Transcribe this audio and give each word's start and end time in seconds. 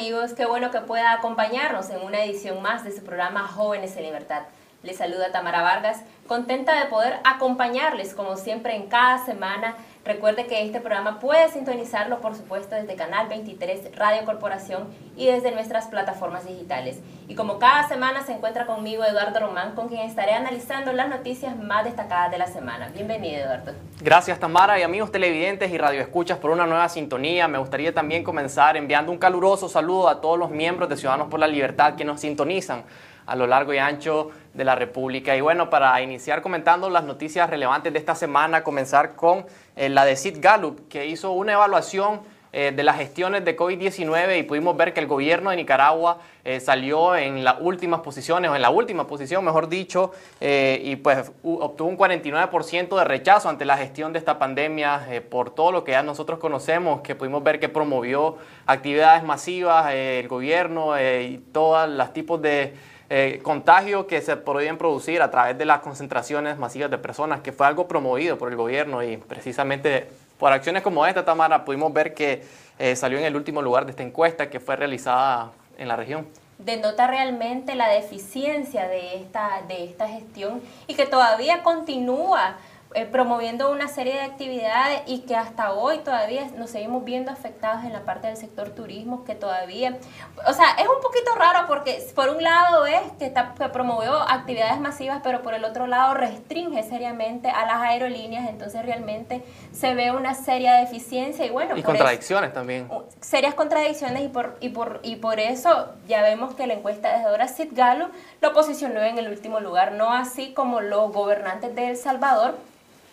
amigos, 0.00 0.32
qué 0.32 0.46
bueno 0.46 0.70
que 0.70 0.80
pueda 0.80 1.12
acompañarnos 1.12 1.90
en 1.90 2.00
una 2.00 2.24
edición 2.24 2.62
más 2.62 2.84
de 2.84 2.90
su 2.90 3.04
programa 3.04 3.46
Jóvenes 3.46 3.94
en 3.98 4.04
Libertad. 4.04 4.44
Les 4.82 4.96
saluda 4.96 5.30
Tamara 5.30 5.62
Vargas, 5.62 6.02
contenta 6.26 6.78
de 6.82 6.88
poder 6.88 7.20
acompañarles 7.24 8.14
como 8.14 8.36
siempre 8.36 8.74
en 8.74 8.88
cada 8.88 9.24
semana 9.24 9.76
Recuerde 10.02 10.46
que 10.46 10.64
este 10.64 10.80
programa 10.80 11.20
puede 11.20 11.50
sintonizarlo, 11.50 12.22
por 12.22 12.34
supuesto, 12.34 12.74
desde 12.74 12.96
Canal 12.96 13.28
23 13.28 13.94
Radio 13.96 14.24
Corporación 14.24 14.88
y 15.14 15.26
desde 15.26 15.50
nuestras 15.50 15.88
plataformas 15.88 16.46
digitales. 16.46 17.00
Y 17.28 17.34
como 17.34 17.58
cada 17.58 17.86
semana 17.86 18.24
se 18.24 18.32
encuentra 18.32 18.64
conmigo 18.64 19.04
Eduardo 19.04 19.40
Román, 19.40 19.74
con 19.74 19.88
quien 19.88 20.00
estaré 20.00 20.32
analizando 20.32 20.94
las 20.94 21.10
noticias 21.10 21.54
más 21.54 21.84
destacadas 21.84 22.30
de 22.30 22.38
la 22.38 22.46
semana. 22.46 22.88
Bienvenido, 22.94 23.42
Eduardo. 23.42 23.72
Gracias, 24.00 24.40
Tamara, 24.40 24.80
y 24.80 24.82
amigos 24.82 25.12
televidentes 25.12 25.70
y 25.70 25.76
radioescuchas 25.76 26.38
por 26.38 26.50
una 26.50 26.66
nueva 26.66 26.88
sintonía. 26.88 27.46
Me 27.46 27.58
gustaría 27.58 27.92
también 27.92 28.24
comenzar 28.24 28.78
enviando 28.78 29.12
un 29.12 29.18
caluroso 29.18 29.68
saludo 29.68 30.08
a 30.08 30.22
todos 30.22 30.38
los 30.38 30.48
miembros 30.48 30.88
de 30.88 30.96
Ciudadanos 30.96 31.28
por 31.28 31.40
la 31.40 31.46
Libertad 31.46 31.94
que 31.94 32.06
nos 32.06 32.22
sintonizan 32.22 32.84
a 33.30 33.36
lo 33.36 33.46
largo 33.46 33.72
y 33.72 33.78
ancho 33.78 34.30
de 34.54 34.64
la 34.64 34.74
República. 34.74 35.36
Y 35.36 35.40
bueno, 35.40 35.70
para 35.70 36.00
iniciar 36.02 36.42
comentando 36.42 36.90
las 36.90 37.04
noticias 37.04 37.48
relevantes 37.48 37.92
de 37.92 37.98
esta 37.98 38.16
semana, 38.16 38.64
comenzar 38.64 39.14
con 39.14 39.46
eh, 39.76 39.88
la 39.88 40.04
de 40.04 40.16
Sid 40.16 40.38
Gallup, 40.40 40.88
que 40.88 41.06
hizo 41.06 41.30
una 41.30 41.52
evaluación 41.52 42.20
eh, 42.52 42.72
de 42.74 42.82
las 42.82 42.96
gestiones 42.96 43.44
de 43.44 43.56
COVID-19 43.56 44.40
y 44.40 44.42
pudimos 44.42 44.76
ver 44.76 44.92
que 44.92 44.98
el 44.98 45.06
gobierno 45.06 45.50
de 45.50 45.56
Nicaragua 45.56 46.18
eh, 46.44 46.58
salió 46.58 47.14
en 47.14 47.44
las 47.44 47.58
últimas 47.60 48.00
posiciones, 48.00 48.50
o 48.50 48.56
en 48.56 48.62
la 48.62 48.70
última 48.70 49.06
posición, 49.06 49.44
mejor 49.44 49.68
dicho, 49.68 50.10
y 50.40 50.96
pues 50.96 51.30
obtuvo 51.44 51.88
un 51.88 51.96
49% 51.96 52.98
de 52.98 53.04
rechazo 53.04 53.48
ante 53.48 53.64
la 53.64 53.76
gestión 53.76 54.12
de 54.12 54.18
esta 54.18 54.40
pandemia 54.40 55.22
por 55.30 55.50
todo 55.50 55.70
lo 55.70 55.84
que 55.84 55.92
ya 55.92 56.02
nosotros 56.02 56.40
conocemos, 56.40 57.02
que 57.02 57.14
pudimos 57.14 57.44
ver 57.44 57.60
que 57.60 57.68
promovió 57.68 58.38
actividades 58.66 59.22
masivas 59.22 59.94
el 59.94 60.26
gobierno 60.26 60.98
y 60.98 61.40
todos 61.52 61.88
los 61.88 62.12
tipos 62.12 62.42
de 62.42 62.74
eh, 63.12 63.40
contagios 63.42 64.06
que 64.06 64.20
se 64.20 64.36
podían 64.36 64.78
producir 64.78 65.20
a 65.20 65.32
través 65.32 65.58
de 65.58 65.64
las 65.64 65.80
concentraciones 65.80 66.56
masivas 66.58 66.92
de 66.92 66.96
personas, 66.96 67.40
que 67.40 67.50
fue 67.50 67.66
algo 67.66 67.88
promovido 67.88 68.38
por 68.38 68.50
el 68.50 68.56
gobierno 68.56 69.02
y 69.02 69.16
precisamente 69.16 70.06
por 70.38 70.52
acciones 70.52 70.84
como 70.84 71.04
esta, 71.04 71.24
Tamara, 71.24 71.64
pudimos 71.64 71.92
ver 71.92 72.14
que 72.14 72.44
eh, 72.78 72.94
salió 72.94 73.18
en 73.18 73.24
el 73.24 73.34
último 73.34 73.62
lugar 73.62 73.84
de 73.84 73.90
esta 73.90 74.04
encuesta 74.04 74.48
que 74.48 74.60
fue 74.60 74.76
realizada 74.76 75.50
en 75.76 75.88
la 75.88 75.96
región. 75.96 76.28
Denota 76.58 77.08
realmente 77.08 77.74
la 77.74 77.88
deficiencia 77.88 78.86
de 78.86 79.16
esta, 79.16 79.62
de 79.66 79.82
esta 79.84 80.06
gestión 80.06 80.62
y 80.86 80.94
que 80.94 81.06
todavía 81.06 81.64
continúa 81.64 82.58
eh, 82.92 83.06
promoviendo 83.06 83.70
una 83.70 83.86
serie 83.86 84.14
de 84.14 84.22
actividades 84.22 85.02
y 85.06 85.20
que 85.20 85.36
hasta 85.36 85.72
hoy 85.74 85.98
todavía 85.98 86.48
nos 86.56 86.70
seguimos 86.70 87.04
viendo 87.04 87.30
afectados 87.30 87.84
en 87.84 87.92
la 87.92 88.00
parte 88.00 88.26
del 88.26 88.36
sector 88.36 88.70
turismo, 88.70 89.24
que 89.24 89.36
todavía, 89.36 89.96
o 90.44 90.52
sea, 90.52 90.70
es 90.72 90.88
un 90.88 91.00
poquito 91.00 91.32
raro 91.36 91.68
porque 91.68 92.04
por 92.16 92.30
un 92.30 92.42
lado 92.42 92.86
es 92.86 93.00
que, 93.20 93.26
está, 93.26 93.54
que 93.56 93.68
promovió 93.68 94.14
actividades 94.16 94.80
masivas, 94.80 95.20
pero 95.22 95.40
por 95.42 95.54
el 95.54 95.64
otro 95.64 95.86
lado 95.86 96.14
restringe 96.14 96.82
seriamente 96.82 97.48
a 97.48 97.64
las 97.64 97.76
aerolíneas, 97.76 98.48
entonces 98.48 98.84
realmente 98.84 99.44
se 99.70 99.94
ve 99.94 100.10
una 100.10 100.34
seria 100.34 100.74
deficiencia 100.74 101.46
y 101.46 101.50
bueno. 101.50 101.76
Y 101.76 101.84
contradicciones 101.84 102.52
también. 102.52 102.88
Serias 103.20 103.54
contradicciones 103.54 104.24
y 104.24 104.28
por, 104.28 104.56
y, 104.60 104.70
por, 104.70 104.98
y 105.04 105.14
por 105.14 105.38
eso 105.38 105.90
ya 106.08 106.22
vemos 106.22 106.54
que 106.56 106.66
la 106.66 106.74
encuesta 106.74 107.16
de 107.16 107.24
ahora 107.24 107.46
Sid 107.46 107.68
Gallup 107.70 108.10
lo 108.40 108.52
posicionó 108.52 109.00
en 109.00 109.16
el 109.16 109.28
último 109.28 109.60
lugar, 109.60 109.92
no 109.92 110.12
así 110.12 110.52
como 110.52 110.80
los 110.80 111.12
gobernantes 111.12 111.72
de 111.76 111.90
El 111.90 111.96
Salvador, 111.96 112.56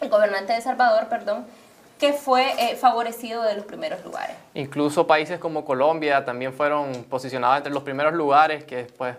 el 0.01 0.09
gobernante 0.09 0.53
de 0.53 0.61
Salvador, 0.61 1.07
perdón, 1.07 1.45
que 1.99 2.13
fue 2.13 2.53
eh, 2.59 2.75
favorecido 2.75 3.41
de 3.43 3.55
los 3.55 3.65
primeros 3.65 4.03
lugares. 4.03 4.35
Incluso 4.53 5.07
países 5.07 5.39
como 5.39 5.65
Colombia 5.65 6.23
también 6.23 6.53
fueron 6.53 7.05
posicionados 7.05 7.57
entre 7.57 7.73
los 7.73 7.83
primeros 7.83 8.13
lugares 8.13 8.63
que 8.63 8.77
después 8.77 9.15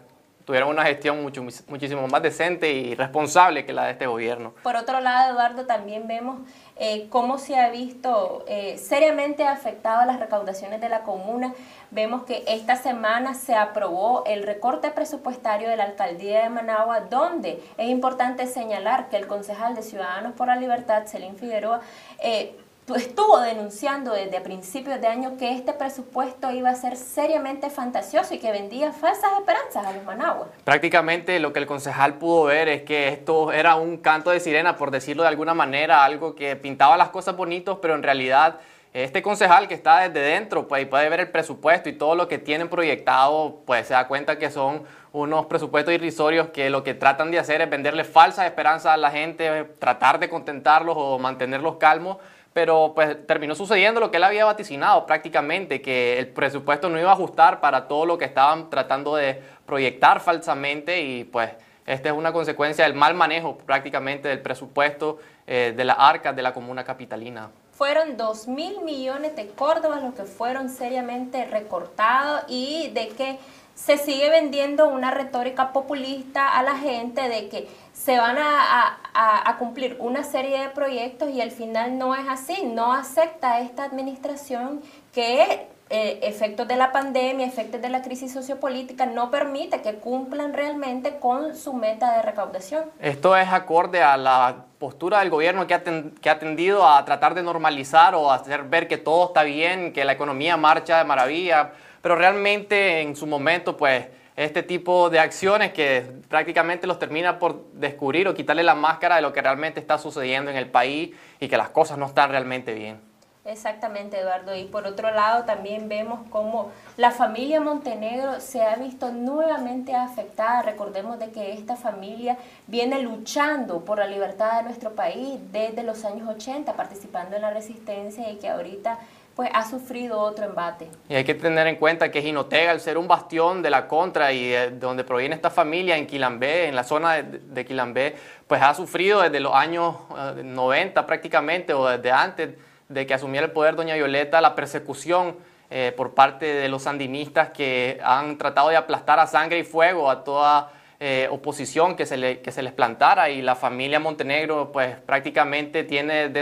tuvieron 0.48 0.70
una 0.70 0.86
gestión 0.86 1.22
muchísimo 1.22 2.08
más 2.08 2.22
decente 2.22 2.72
y 2.72 2.94
responsable 2.94 3.66
que 3.66 3.74
la 3.74 3.84
de 3.84 3.90
este 3.90 4.06
gobierno. 4.06 4.54
Por 4.62 4.76
otro 4.76 4.98
lado, 4.98 5.32
Eduardo, 5.32 5.66
también 5.66 6.08
vemos 6.08 6.38
eh, 6.76 7.06
cómo 7.10 7.36
se 7.36 7.58
ha 7.58 7.68
visto 7.68 8.46
eh, 8.48 8.78
seriamente 8.78 9.44
afectado 9.44 10.06
las 10.06 10.18
recaudaciones 10.18 10.80
de 10.80 10.88
la 10.88 11.02
comuna. 11.02 11.52
Vemos 11.90 12.22
que 12.22 12.44
esta 12.46 12.76
semana 12.76 13.34
se 13.34 13.54
aprobó 13.54 14.24
el 14.24 14.42
recorte 14.42 14.90
presupuestario 14.90 15.68
de 15.68 15.76
la 15.76 15.84
alcaldía 15.84 16.44
de 16.44 16.48
Managua, 16.48 17.00
donde 17.00 17.62
es 17.76 17.90
importante 17.90 18.46
señalar 18.46 19.10
que 19.10 19.18
el 19.18 19.26
concejal 19.26 19.74
de 19.74 19.82
Ciudadanos 19.82 20.32
por 20.32 20.46
la 20.46 20.56
Libertad, 20.56 21.02
Celín 21.04 21.36
Figueroa, 21.36 21.82
eh, 22.20 22.56
estuvo 22.96 23.40
denunciando 23.40 24.12
desde 24.12 24.40
principios 24.40 25.00
de 25.00 25.06
año 25.06 25.36
que 25.36 25.52
este 25.52 25.72
presupuesto 25.72 26.50
iba 26.50 26.70
a 26.70 26.74
ser 26.74 26.96
seriamente 26.96 27.70
fantasioso 27.70 28.34
y 28.34 28.38
que 28.38 28.50
vendía 28.52 28.92
falsas 28.92 29.30
esperanzas 29.38 29.86
a 29.86 29.92
los 29.92 30.04
managuas. 30.04 30.48
Prácticamente 30.64 31.38
lo 31.40 31.52
que 31.52 31.60
el 31.60 31.66
concejal 31.66 32.14
pudo 32.14 32.44
ver 32.44 32.68
es 32.68 32.82
que 32.82 33.08
esto 33.08 33.52
era 33.52 33.76
un 33.76 33.98
canto 33.98 34.30
de 34.30 34.40
sirena, 34.40 34.76
por 34.76 34.90
decirlo 34.90 35.22
de 35.22 35.28
alguna 35.28 35.54
manera, 35.54 36.04
algo 36.04 36.34
que 36.34 36.56
pintaba 36.56 36.96
las 36.96 37.10
cosas 37.10 37.36
bonitos, 37.36 37.78
pero 37.80 37.94
en 37.94 38.02
realidad 38.02 38.60
este 38.94 39.22
concejal 39.22 39.68
que 39.68 39.74
está 39.74 40.08
desde 40.08 40.26
dentro 40.26 40.66
pues, 40.66 40.86
puede 40.86 41.08
ver 41.08 41.20
el 41.20 41.30
presupuesto 41.30 41.88
y 41.88 41.92
todo 41.92 42.14
lo 42.14 42.26
que 42.26 42.38
tienen 42.38 42.68
proyectado, 42.68 43.60
pues 43.66 43.86
se 43.86 43.94
da 43.94 44.08
cuenta 44.08 44.38
que 44.38 44.50
son 44.50 44.82
unos 45.12 45.46
presupuestos 45.46 45.92
irrisorios 45.92 46.48
que 46.48 46.70
lo 46.70 46.82
que 46.82 46.94
tratan 46.94 47.30
de 47.30 47.38
hacer 47.38 47.60
es 47.60 47.68
venderle 47.68 48.04
falsas 48.04 48.46
esperanzas 48.46 48.92
a 48.92 48.96
la 48.96 49.10
gente, 49.10 49.64
tratar 49.78 50.18
de 50.18 50.28
contentarlos 50.28 50.94
o 50.98 51.18
mantenerlos 51.18 51.76
calmos 51.76 52.16
pero 52.58 52.90
pues 52.92 53.24
terminó 53.24 53.54
sucediendo 53.54 54.00
lo 54.00 54.10
que 54.10 54.16
él 54.16 54.24
había 54.24 54.44
vaticinado 54.44 55.06
prácticamente, 55.06 55.80
que 55.80 56.18
el 56.18 56.26
presupuesto 56.26 56.88
no 56.88 56.98
iba 56.98 57.10
a 57.10 57.12
ajustar 57.12 57.60
para 57.60 57.86
todo 57.86 58.04
lo 58.04 58.18
que 58.18 58.24
estaban 58.24 58.68
tratando 58.68 59.14
de 59.14 59.40
proyectar 59.64 60.18
falsamente 60.18 61.00
y 61.00 61.22
pues 61.22 61.52
esta 61.86 62.08
es 62.08 62.16
una 62.16 62.32
consecuencia 62.32 62.82
del 62.82 62.94
mal 62.94 63.14
manejo 63.14 63.58
prácticamente 63.58 64.26
del 64.26 64.40
presupuesto 64.40 65.18
eh, 65.46 65.72
de 65.76 65.84
las 65.84 65.98
arcas 66.00 66.34
de 66.34 66.42
la 66.42 66.52
comuna 66.52 66.82
capitalina. 66.82 67.48
Fueron 67.74 68.16
2 68.16 68.48
mil 68.48 68.80
millones 68.80 69.36
de 69.36 69.46
córdobas 69.50 70.02
los 70.02 70.14
que 70.14 70.24
fueron 70.24 70.68
seriamente 70.68 71.44
recortados 71.44 72.42
y 72.48 72.90
de 72.92 73.06
que 73.10 73.38
se 73.76 73.98
sigue 73.98 74.30
vendiendo 74.30 74.88
una 74.88 75.12
retórica 75.12 75.72
populista 75.72 76.58
a 76.58 76.64
la 76.64 76.76
gente 76.76 77.28
de 77.28 77.48
que 77.48 77.68
se 78.08 78.16
van 78.16 78.38
a, 78.38 79.56
cumplir 79.58 79.98
una 80.00 80.22
serie 80.22 80.62
de 80.62 80.68
proyectos 80.70 81.28
y 81.28 81.42
al 81.42 81.50
final 81.50 81.98
no 81.98 82.14
es 82.14 82.26
así, 82.26 82.62
no 82.64 82.94
acepta 82.94 83.60
esta 83.60 83.84
administración 83.84 84.80
que 85.12 85.66
eh, 85.90 86.20
efectos 86.22 86.66
de 86.66 86.76
la 86.76 86.90
pandemia, 86.90 87.44
efectos 87.44 87.82
de 87.82 87.90
la 87.90 88.00
crisis 88.00 88.32
sociopolítica, 88.32 89.04
no 89.04 89.30
permite 89.30 89.82
que 89.82 89.96
cumplan 89.96 90.54
realmente 90.54 91.18
con 91.18 91.54
su 91.54 91.74
meta 91.74 92.16
de 92.16 92.22
recaudación. 92.22 92.84
Esto 92.98 93.36
es 93.36 93.48
acorde 93.48 94.02
a 94.02 94.16
la 94.16 94.64
postura 94.78 95.18
del 95.18 95.28
gobierno 95.28 95.66
que 95.66 95.74
ha, 95.74 95.82
que 95.82 96.30
ha 96.30 96.38
tendido 96.38 96.88
a 96.88 97.04
tratar 97.04 97.34
de 97.34 97.42
normalizar 97.42 98.14
o 98.14 98.32
hacer 98.32 98.62
ver 98.62 98.88
que 98.88 98.96
todo 98.96 99.26
está 99.26 99.42
bien, 99.42 99.92
que 99.92 100.06
la 100.06 100.12
economía 100.12 100.56
marcha 100.56 100.96
de 100.96 101.04
maravilla 101.04 101.72
pero 102.02 102.16
realmente 102.16 103.00
en 103.00 103.16
su 103.16 103.26
momento, 103.26 103.76
pues, 103.76 104.06
este 104.38 104.62
tipo 104.62 105.10
de 105.10 105.18
acciones 105.18 105.72
que 105.72 106.12
prácticamente 106.28 106.86
los 106.86 107.00
termina 107.00 107.40
por 107.40 107.64
descubrir 107.72 108.28
o 108.28 108.34
quitarle 108.34 108.62
la 108.62 108.76
máscara 108.76 109.16
de 109.16 109.22
lo 109.22 109.32
que 109.32 109.42
realmente 109.42 109.80
está 109.80 109.98
sucediendo 109.98 110.48
en 110.48 110.56
el 110.56 110.70
país 110.70 111.10
y 111.40 111.48
que 111.48 111.56
las 111.56 111.70
cosas 111.70 111.98
no 111.98 112.06
están 112.06 112.30
realmente 112.30 112.72
bien. 112.72 113.00
Exactamente, 113.44 114.20
Eduardo. 114.20 114.54
Y 114.54 114.64
por 114.64 114.86
otro 114.86 115.10
lado, 115.10 115.44
también 115.44 115.88
vemos 115.88 116.20
cómo 116.30 116.70
la 116.96 117.10
familia 117.10 117.60
Montenegro 117.60 118.40
se 118.40 118.62
ha 118.62 118.76
visto 118.76 119.10
nuevamente 119.10 119.92
afectada. 119.94 120.62
Recordemos 120.62 121.18
de 121.18 121.30
que 121.30 121.54
esta 121.54 121.74
familia 121.74 122.36
viene 122.68 123.00
luchando 123.00 123.84
por 123.84 123.98
la 123.98 124.06
libertad 124.06 124.58
de 124.58 124.64
nuestro 124.64 124.92
país 124.92 125.40
desde 125.50 125.82
los 125.82 126.04
años 126.04 126.28
80, 126.28 126.74
participando 126.74 127.34
en 127.34 127.42
la 127.42 127.50
resistencia 127.50 128.30
y 128.30 128.36
que 128.36 128.50
ahorita 128.50 128.98
pues 129.38 129.50
ha 129.54 129.64
sufrido 129.64 130.18
otro 130.18 130.46
embate. 130.46 130.88
Y 131.08 131.14
hay 131.14 131.22
que 131.22 131.32
tener 131.32 131.68
en 131.68 131.76
cuenta 131.76 132.10
que 132.10 132.20
Jinotega, 132.22 132.72
al 132.72 132.80
ser 132.80 132.98
un 132.98 133.06
bastión 133.06 133.62
de 133.62 133.70
la 133.70 133.86
contra 133.86 134.32
y 134.32 134.48
de 134.48 134.70
donde 134.72 135.04
proviene 135.04 135.36
esta 135.36 135.48
familia 135.48 135.96
en 135.96 136.08
Quilambé, 136.08 136.66
en 136.66 136.74
la 136.74 136.82
zona 136.82 137.22
de, 137.22 137.38
de 137.38 137.64
Quilambé, 137.64 138.16
pues 138.48 138.60
ha 138.60 138.74
sufrido 138.74 139.22
desde 139.22 139.38
los 139.38 139.54
años 139.54 139.94
90 140.42 141.00
eh, 141.00 141.04
prácticamente 141.04 141.72
o 141.72 141.86
desde 141.86 142.10
antes 142.10 142.56
de 142.88 143.06
que 143.06 143.14
asumiera 143.14 143.46
el 143.46 143.52
poder 143.52 143.76
doña 143.76 143.94
Violeta 143.94 144.40
la 144.40 144.56
persecución 144.56 145.36
eh, 145.70 145.94
por 145.96 146.14
parte 146.14 146.44
de 146.44 146.68
los 146.68 146.82
sandinistas 146.82 147.50
que 147.50 148.00
han 148.02 148.38
tratado 148.38 148.70
de 148.70 148.76
aplastar 148.76 149.20
a 149.20 149.28
sangre 149.28 149.60
y 149.60 149.62
fuego 149.62 150.10
a 150.10 150.24
toda 150.24 150.72
eh, 151.00 151.28
oposición 151.30 151.94
que 151.94 152.06
se, 152.06 152.16
le, 152.16 152.40
que 152.40 152.50
se 152.50 152.60
les 152.60 152.72
plantara 152.72 153.30
y 153.30 153.40
la 153.40 153.54
familia 153.54 154.00
Montenegro 154.00 154.72
pues 154.72 154.96
prácticamente 154.96 155.84
tiene 155.84 156.28
desde 156.28 156.40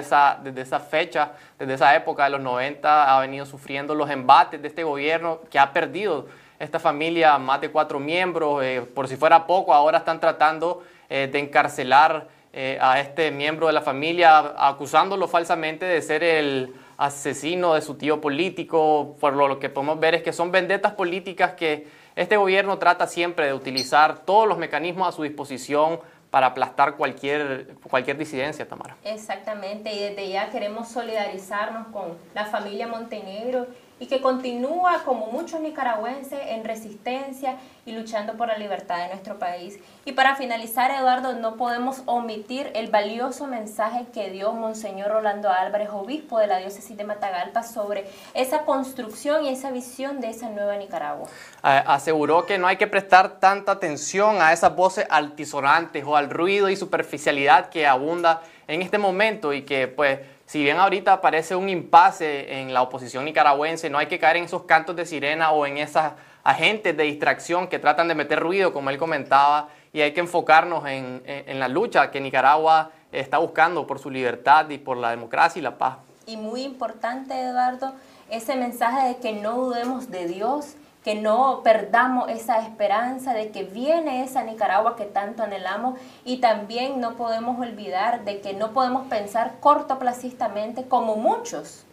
esa, 0.62 0.80
fecha, 0.80 1.32
desde 1.58 1.74
esa 1.74 1.94
época 1.94 2.24
de 2.24 2.30
los 2.30 2.40
90 2.40 3.14
ha 3.14 3.20
venido 3.20 3.44
sufriendo 3.44 3.94
los 3.94 4.08
embates 4.08 4.62
de 4.62 4.68
este 4.68 4.82
gobierno 4.82 5.40
que 5.50 5.58
ha 5.58 5.74
perdido 5.74 6.26
esta 6.58 6.78
familia 6.78 7.36
más 7.36 7.60
de 7.60 7.68
cuatro 7.68 8.00
miembros, 8.00 8.64
eh, 8.64 8.80
por 8.94 9.08
si 9.08 9.16
fuera 9.16 9.46
poco 9.46 9.74
ahora 9.74 9.98
están 9.98 10.20
tratando 10.20 10.82
eh, 11.10 11.28
de 11.30 11.38
encarcelar 11.38 12.34
a 12.80 13.00
este 13.00 13.30
miembro 13.30 13.66
de 13.66 13.74
la 13.74 13.82
familia 13.82 14.54
acusándolo 14.56 15.28
falsamente 15.28 15.84
de 15.84 16.00
ser 16.00 16.24
el 16.24 16.72
asesino 16.96 17.74
de 17.74 17.82
su 17.82 17.96
tío 17.96 18.18
político. 18.18 19.14
Por 19.20 19.34
lo 19.34 19.58
que 19.58 19.68
podemos 19.68 20.00
ver 20.00 20.14
es 20.14 20.22
que 20.22 20.32
son 20.32 20.50
vendetas 20.50 20.92
políticas 20.92 21.52
que 21.52 21.86
este 22.16 22.38
gobierno 22.38 22.78
trata 22.78 23.06
siempre 23.06 23.46
de 23.46 23.52
utilizar 23.52 24.20
todos 24.20 24.48
los 24.48 24.56
mecanismos 24.56 25.08
a 25.08 25.12
su 25.12 25.22
disposición 25.22 26.00
para 26.30 26.48
aplastar 26.48 26.96
cualquier, 26.96 27.74
cualquier 27.88 28.18
disidencia, 28.18 28.66
Tamara. 28.66 28.96
Exactamente, 29.04 29.92
y 29.92 30.00
desde 30.00 30.28
ya 30.28 30.50
queremos 30.50 30.88
solidarizarnos 30.88 31.88
con 31.88 32.16
la 32.34 32.46
familia 32.46 32.88
Montenegro 32.88 33.66
y 33.98 34.06
que 34.06 34.20
continúa 34.20 35.02
como 35.04 35.26
muchos 35.26 35.60
nicaragüenses 35.60 36.38
en 36.48 36.64
resistencia 36.64 37.56
y 37.86 37.92
luchando 37.92 38.34
por 38.34 38.48
la 38.48 38.58
libertad 38.58 38.98
de 38.98 39.08
nuestro 39.08 39.38
país. 39.38 39.78
Y 40.04 40.12
para 40.12 40.36
finalizar, 40.36 40.90
Eduardo, 40.90 41.34
no 41.34 41.56
podemos 41.56 42.02
omitir 42.04 42.70
el 42.74 42.90
valioso 42.90 43.46
mensaje 43.46 44.06
que 44.12 44.30
dio 44.30 44.52
Monseñor 44.52 45.10
Rolando 45.10 45.50
Álvarez, 45.50 45.88
obispo 45.92 46.38
de 46.38 46.46
la 46.46 46.58
diócesis 46.58 46.96
de 46.96 47.04
Matagalpa, 47.04 47.62
sobre 47.62 48.04
esa 48.34 48.64
construcción 48.64 49.44
y 49.44 49.48
esa 49.48 49.70
visión 49.70 50.20
de 50.20 50.30
esa 50.30 50.50
nueva 50.50 50.76
Nicaragua. 50.76 51.28
Aseguró 51.62 52.44
que 52.44 52.58
no 52.58 52.66
hay 52.66 52.76
que 52.76 52.86
prestar 52.86 53.38
tanta 53.40 53.72
atención 53.72 54.42
a 54.42 54.52
esas 54.52 54.74
voces 54.76 55.06
altisonantes 55.08 56.04
o 56.04 56.16
al 56.16 56.28
ruido 56.28 56.68
y 56.68 56.76
superficialidad 56.76 57.70
que 57.70 57.86
abunda 57.86 58.42
en 58.68 58.82
este 58.82 58.98
momento 58.98 59.52
y 59.52 59.62
que 59.62 59.88
pues 59.88 60.18
si 60.46 60.62
bien 60.62 60.78
ahorita 60.78 61.20
parece 61.20 61.56
un 61.56 61.68
impasse 61.68 62.60
en 62.60 62.72
la 62.72 62.82
oposición 62.82 63.24
nicaragüense, 63.24 63.90
no 63.90 63.98
hay 63.98 64.06
que 64.06 64.20
caer 64.20 64.36
en 64.36 64.44
esos 64.44 64.62
cantos 64.62 64.94
de 64.94 65.04
sirena 65.04 65.50
o 65.50 65.66
en 65.66 65.78
esas 65.78 66.12
agentes 66.44 66.96
de 66.96 67.02
distracción 67.02 67.66
que 67.66 67.80
tratan 67.80 68.06
de 68.06 68.14
meter 68.14 68.38
ruido, 68.38 68.72
como 68.72 68.90
él 68.90 68.98
comentaba, 68.98 69.68
y 69.92 70.02
hay 70.02 70.12
que 70.12 70.20
enfocarnos 70.20 70.86
en, 70.86 71.22
en, 71.26 71.58
la 71.58 71.66
lucha 71.66 72.12
que 72.12 72.20
Nicaragua 72.20 72.92
está 73.10 73.38
buscando 73.38 73.88
por 73.88 73.98
su 73.98 74.08
libertad 74.08 74.70
y 74.70 74.78
por 74.78 74.96
la 74.96 75.10
democracia 75.10 75.58
y 75.58 75.62
la 75.62 75.76
paz. 75.78 75.96
Y 76.26 76.36
muy 76.36 76.62
importante, 76.62 77.34
Eduardo, 77.40 77.94
ese 78.30 78.54
mensaje 78.54 79.08
de 79.08 79.16
que 79.16 79.32
no 79.32 79.56
dudemos 79.56 80.10
de 80.12 80.28
Dios 80.28 80.76
que 81.06 81.14
no 81.14 81.60
perdamos 81.62 82.28
esa 82.28 82.58
esperanza 82.58 83.32
de 83.32 83.52
que 83.52 83.62
viene 83.62 84.24
esa 84.24 84.42
Nicaragua 84.42 84.96
que 84.96 85.04
tanto 85.04 85.44
anhelamos 85.44 85.96
y 86.24 86.38
también 86.38 87.00
no 87.00 87.14
podemos 87.14 87.60
olvidar 87.60 88.24
de 88.24 88.40
que 88.40 88.54
no 88.54 88.72
podemos 88.72 89.06
pensar 89.06 89.52
cortoplacistamente 89.60 90.88
como 90.88 91.14
muchos. 91.14 91.84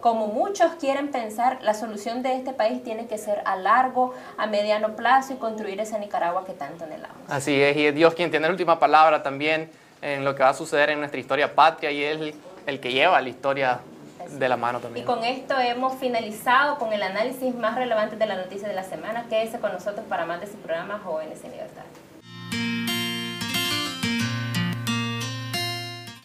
Como 0.00 0.28
muchos 0.28 0.74
quieren 0.74 1.10
pensar, 1.10 1.58
la 1.62 1.74
solución 1.74 2.22
de 2.22 2.36
este 2.36 2.52
país 2.52 2.84
tiene 2.84 3.08
que 3.08 3.18
ser 3.18 3.42
a 3.46 3.56
largo, 3.56 4.14
a 4.38 4.46
mediano 4.46 4.94
plazo 4.94 5.32
y 5.32 5.38
construir 5.38 5.80
esa 5.80 5.98
Nicaragua 5.98 6.44
que 6.44 6.52
tanto 6.52 6.84
anhelamos. 6.84 7.18
Así 7.28 7.60
es, 7.60 7.76
y 7.76 7.86
es 7.86 7.96
Dios 7.96 8.14
quien 8.14 8.30
tiene 8.30 8.46
la 8.46 8.52
última 8.52 8.78
palabra 8.78 9.24
también 9.24 9.72
en 10.02 10.24
lo 10.24 10.36
que 10.36 10.44
va 10.44 10.50
a 10.50 10.54
suceder 10.54 10.90
en 10.90 11.00
nuestra 11.00 11.18
historia 11.18 11.52
patria 11.52 11.90
y 11.90 12.04
es 12.04 12.20
el, 12.20 12.34
el 12.66 12.78
que 12.78 12.92
lleva 12.92 13.20
la 13.20 13.28
historia 13.28 13.80
de 14.30 14.48
la 14.48 14.56
mano 14.56 14.80
también. 14.80 15.04
Y 15.04 15.06
con 15.06 15.24
esto 15.24 15.58
hemos 15.58 15.94
finalizado 15.96 16.78
con 16.78 16.92
el 16.92 17.02
análisis 17.02 17.54
más 17.54 17.76
relevante 17.76 18.16
de 18.16 18.26
la 18.26 18.36
noticia 18.36 18.68
de 18.68 18.74
la 18.74 18.84
semana. 18.84 19.26
Quédese 19.28 19.58
con 19.60 19.72
nosotros 19.72 20.04
para 20.08 20.26
más 20.26 20.40
de 20.40 20.46
su 20.46 20.56
programa 20.56 21.00
Jóvenes 21.04 21.42
en 21.44 21.52
Libertad. 21.52 21.84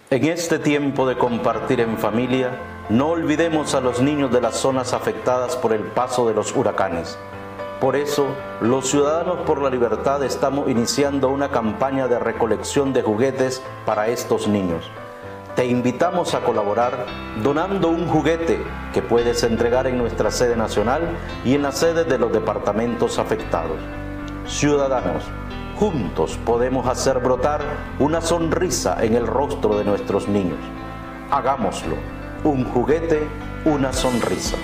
En 0.09 0.25
este 0.25 0.59
tiempo 0.59 1.07
de 1.07 1.17
compartir 1.17 1.79
en 1.79 1.97
familia, 1.97 2.49
no 2.89 3.09
olvidemos 3.09 3.75
a 3.75 3.81
los 3.81 4.01
niños 4.01 4.31
de 4.31 4.41
las 4.41 4.57
zonas 4.57 4.91
afectadas 4.91 5.55
por 5.55 5.71
el 5.71 5.83
paso 5.83 6.27
de 6.27 6.33
los 6.33 6.53
huracanes. 6.53 7.17
Por 7.79 7.95
eso, 7.95 8.27
los 8.59 8.89
Ciudadanos 8.89 9.37
por 9.45 9.61
la 9.61 9.69
Libertad 9.69 10.21
estamos 10.23 10.69
iniciando 10.69 11.29
una 11.29 11.49
campaña 11.49 12.07
de 12.07 12.19
recolección 12.19 12.91
de 12.91 13.01
juguetes 13.01 13.63
para 13.85 14.09
estos 14.09 14.47
niños 14.47 14.91
te 15.55 15.65
invitamos 15.65 16.33
a 16.33 16.41
colaborar 16.41 17.05
donando 17.43 17.89
un 17.89 18.07
juguete 18.07 18.63
que 18.93 19.01
puedes 19.01 19.43
entregar 19.43 19.87
en 19.87 19.97
nuestra 19.97 20.31
sede 20.31 20.55
nacional 20.55 21.01
y 21.43 21.55
en 21.55 21.63
la 21.63 21.71
sede 21.71 22.05
de 22.05 22.17
los 22.17 22.31
departamentos 22.31 23.19
afectados. 23.19 23.77
Ciudadanos, 24.47 25.23
juntos 25.77 26.39
podemos 26.45 26.87
hacer 26.87 27.19
brotar 27.19 27.61
una 27.99 28.21
sonrisa 28.21 29.03
en 29.03 29.15
el 29.15 29.27
rostro 29.27 29.77
de 29.77 29.83
nuestros 29.83 30.27
niños. 30.27 30.59
Hagámoslo. 31.29 31.95
Un 32.43 32.65
juguete, 32.65 33.27
una 33.65 33.93
sonrisa. 33.93 34.57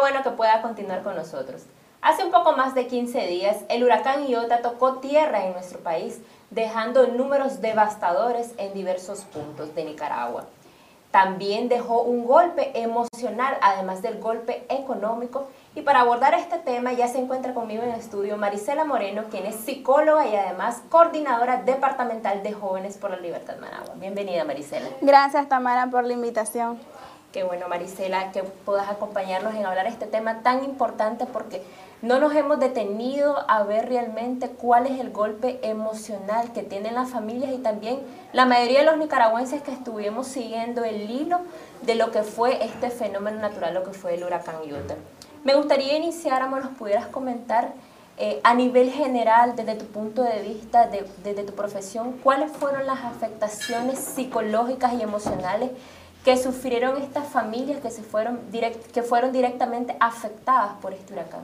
Bueno 0.00 0.22
que 0.22 0.30
pueda 0.30 0.62
continuar 0.62 1.02
con 1.02 1.16
nosotros. 1.16 1.62
Hace 2.00 2.24
un 2.24 2.30
poco 2.30 2.52
más 2.52 2.74
de 2.74 2.86
15 2.86 3.26
días, 3.26 3.56
el 3.68 3.82
huracán 3.82 4.26
Iota 4.26 4.62
tocó 4.62 4.98
tierra 4.98 5.44
en 5.44 5.52
nuestro 5.52 5.80
país, 5.80 6.20
dejando 6.50 7.08
números 7.08 7.60
devastadores 7.60 8.54
en 8.56 8.72
diversos 8.72 9.24
puntos 9.24 9.74
de 9.74 9.84
Nicaragua. 9.84 10.44
También 11.10 11.68
dejó 11.68 12.02
un 12.02 12.26
golpe 12.26 12.70
emocional, 12.78 13.56
además 13.62 14.02
del 14.02 14.20
golpe 14.20 14.66
económico. 14.68 15.48
Y 15.74 15.80
para 15.80 16.00
abordar 16.00 16.34
este 16.34 16.58
tema 16.58 16.92
ya 16.92 17.08
se 17.08 17.18
encuentra 17.18 17.54
conmigo 17.54 17.82
en 17.82 17.90
el 17.90 17.98
estudio 17.98 18.36
Marisela 18.36 18.84
Moreno, 18.84 19.24
quien 19.30 19.46
es 19.46 19.56
psicóloga 19.56 20.26
y 20.26 20.36
además 20.36 20.82
coordinadora 20.90 21.62
departamental 21.62 22.42
de 22.42 22.52
Jóvenes 22.52 22.98
por 22.98 23.10
la 23.10 23.16
Libertad 23.16 23.56
Managua. 23.58 23.94
Bienvenida, 23.96 24.44
Marisela. 24.44 24.88
Gracias, 25.00 25.48
Tamara, 25.48 25.86
por 25.86 26.04
la 26.04 26.12
invitación. 26.12 26.78
Qué 27.32 27.42
bueno, 27.42 27.68
Marisela, 27.68 28.32
que 28.32 28.42
puedas 28.42 28.88
acompañarnos 28.88 29.54
en 29.54 29.66
hablar 29.66 29.86
este 29.86 30.06
tema 30.06 30.40
tan 30.42 30.64
importante 30.64 31.26
porque 31.26 31.62
no 32.00 32.20
nos 32.20 32.34
hemos 32.34 32.58
detenido 32.58 33.44
a 33.50 33.64
ver 33.64 33.86
realmente 33.86 34.48
cuál 34.48 34.86
es 34.86 34.98
el 34.98 35.10
golpe 35.10 35.58
emocional 35.62 36.54
que 36.54 36.62
tienen 36.62 36.94
las 36.94 37.10
familias 37.10 37.52
y 37.52 37.58
también 37.58 38.00
la 38.32 38.46
mayoría 38.46 38.78
de 38.78 38.86
los 38.86 38.96
nicaragüenses 38.96 39.60
que 39.60 39.72
estuvimos 39.72 40.26
siguiendo 40.26 40.84
el 40.84 41.10
hilo 41.10 41.40
de 41.82 41.96
lo 41.96 42.12
que 42.12 42.22
fue 42.22 42.64
este 42.64 42.88
fenómeno 42.88 43.40
natural, 43.40 43.74
lo 43.74 43.84
que 43.84 43.92
fue 43.92 44.14
el 44.14 44.24
huracán 44.24 44.56
Utah. 44.62 44.96
Me 45.44 45.54
gustaría 45.54 45.98
iniciar, 45.98 46.48
nos 46.48 46.70
pudieras 46.78 47.08
comentar 47.08 47.74
eh, 48.16 48.40
a 48.42 48.54
nivel 48.54 48.90
general, 48.90 49.54
desde 49.54 49.74
tu 49.74 49.84
punto 49.84 50.22
de 50.22 50.40
vista, 50.40 50.88
desde 51.22 51.44
tu 51.44 51.52
profesión, 51.52 52.12
cuáles 52.24 52.50
fueron 52.50 52.86
las 52.86 53.04
afectaciones 53.04 53.98
psicológicas 53.98 54.94
y 54.94 55.02
emocionales 55.02 55.70
que 56.28 56.36
sufrieron 56.36 57.00
estas 57.00 57.26
familias 57.26 57.80
que, 57.80 57.90
se 57.90 58.02
fueron, 58.02 58.38
que 58.92 59.02
fueron 59.02 59.32
directamente 59.32 59.96
afectadas 59.98 60.72
por 60.82 60.92
este 60.92 61.14
huracán? 61.14 61.40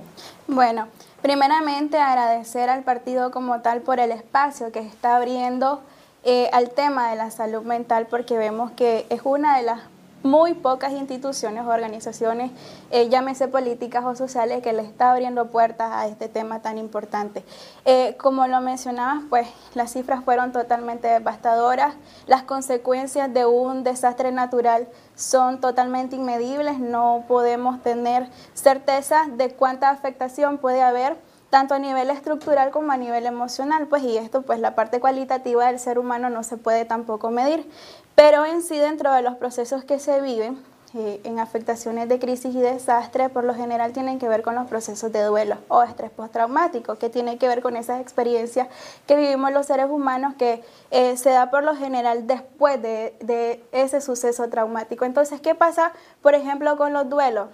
Bueno, 0.47 0.88
primeramente 1.23 1.97
agradecer 1.97 2.69
al 2.69 2.83
partido 2.83 3.31
como 3.31 3.62
tal 3.62 3.81
por 3.81 3.99
el 3.99 4.12
espacio 4.12 4.73
que 4.73 4.81
está 4.81 5.17
abriendo 5.17 5.81
eh, 6.23 6.50
al 6.53 6.69
tema 6.69 7.09
de 7.09 7.17
la 7.17 7.31
salud 7.31 7.62
mental 7.62 8.09
porque 8.11 8.37
vemos 8.37 8.73
que 8.73 9.07
es 9.09 9.23
una 9.25 9.57
de 9.57 9.62
las 9.62 9.81
muy 10.25 10.54
pocas 10.54 10.93
instituciones 10.93 11.64
o 11.64 11.69
organizaciones, 11.69 12.50
eh, 12.90 13.11
llámese 13.11 13.47
políticas 13.47 14.04
o 14.04 14.16
sociales, 14.16 14.62
que 14.62 14.73
le 14.73 14.83
está 14.83 15.12
abriendo 15.12 15.50
puertas 15.50 15.93
a 15.93 16.07
este 16.09 16.28
tema 16.28 16.62
tan 16.62 16.78
importante. 16.78 17.45
Eh, 17.85 18.16
como 18.19 18.47
lo 18.47 18.61
mencionabas, 18.62 19.23
pues 19.28 19.47
las 19.75 19.93
cifras 19.93 20.25
fueron 20.25 20.50
totalmente 20.50 21.09
devastadoras, 21.09 21.95
las 22.26 22.43
consecuencias 22.43 23.33
de 23.33 23.45
un 23.45 23.85
desastre 23.85 24.33
natural 24.33 24.88
son 25.14 25.61
totalmente 25.61 26.16
inmedibles, 26.16 26.78
no 26.78 27.25
podemos 27.28 27.83
tener 27.83 28.28
certeza 28.54 29.26
de 29.37 29.54
cuánta 29.54 29.90
afectación 29.90 30.57
puede 30.57 30.81
haber 30.81 31.19
tanto 31.54 31.75
a 31.75 31.78
nivel 31.78 32.11
estructural 32.11 32.73
como 32.73 32.90
a 32.90 32.97
nivel 32.97 33.26
emocional, 33.26 33.87
pues 33.87 34.02
y 34.02 34.16
esto 34.16 34.43
pues 34.43 34.59
la 34.59 34.75
parte 34.75 34.99
cualitativa 34.99 35.66
del 35.66 35.78
ser 35.78 36.00
humano 36.00 36.28
no 36.28 36.43
se 36.43 36.57
puede 36.57 36.85
tampoco 36.85 37.31
medir, 37.31 37.71
pero 38.14 38.44
en 38.44 38.62
sí 38.62 38.78
dentro 38.78 39.12
de 39.12 39.23
los 39.23 39.35
procesos 39.37 39.85
que 39.85 39.99
se 39.99 40.21
viven 40.21 40.59
eh, 40.97 41.21
en 41.25 41.40
afectaciones 41.40 42.09
de 42.09 42.21
crisis 42.21 42.54
y 42.54 42.61
desastre, 42.61 43.28
por 43.28 43.42
lo 43.42 43.52
general 43.52 43.92
tienen 43.92 44.21
que 44.21 44.28
ver 44.28 44.42
con 44.42 44.54
los 44.54 44.68
procesos 44.68 45.11
de 45.11 45.23
duelo 45.23 45.56
o 45.66 45.83
estrés 45.83 46.12
postraumático, 46.12 46.94
que 46.97 47.11
tiene 47.11 47.37
que 47.37 47.49
ver 47.49 47.62
con 47.62 47.76
esas 47.76 48.00
experiencias 48.00 48.68
que 49.09 49.16
vivimos 49.16 49.50
los 49.50 49.66
seres 49.66 49.87
humanos 49.90 50.35
que 50.38 50.62
eh, 50.92 51.16
se 51.16 51.30
da 51.30 51.50
por 51.50 51.64
lo 51.64 51.75
general 51.75 52.28
después 52.28 52.80
de, 52.80 53.16
de 53.18 53.64
ese 53.73 54.00
suceso 54.00 54.49
traumático. 54.49 55.04
Entonces, 55.04 55.40
¿qué 55.40 55.56
pasa, 55.56 55.92
por 56.23 56.35
ejemplo, 56.35 56.76
con 56.76 56.92
los 56.92 57.09
duelos? 57.09 57.49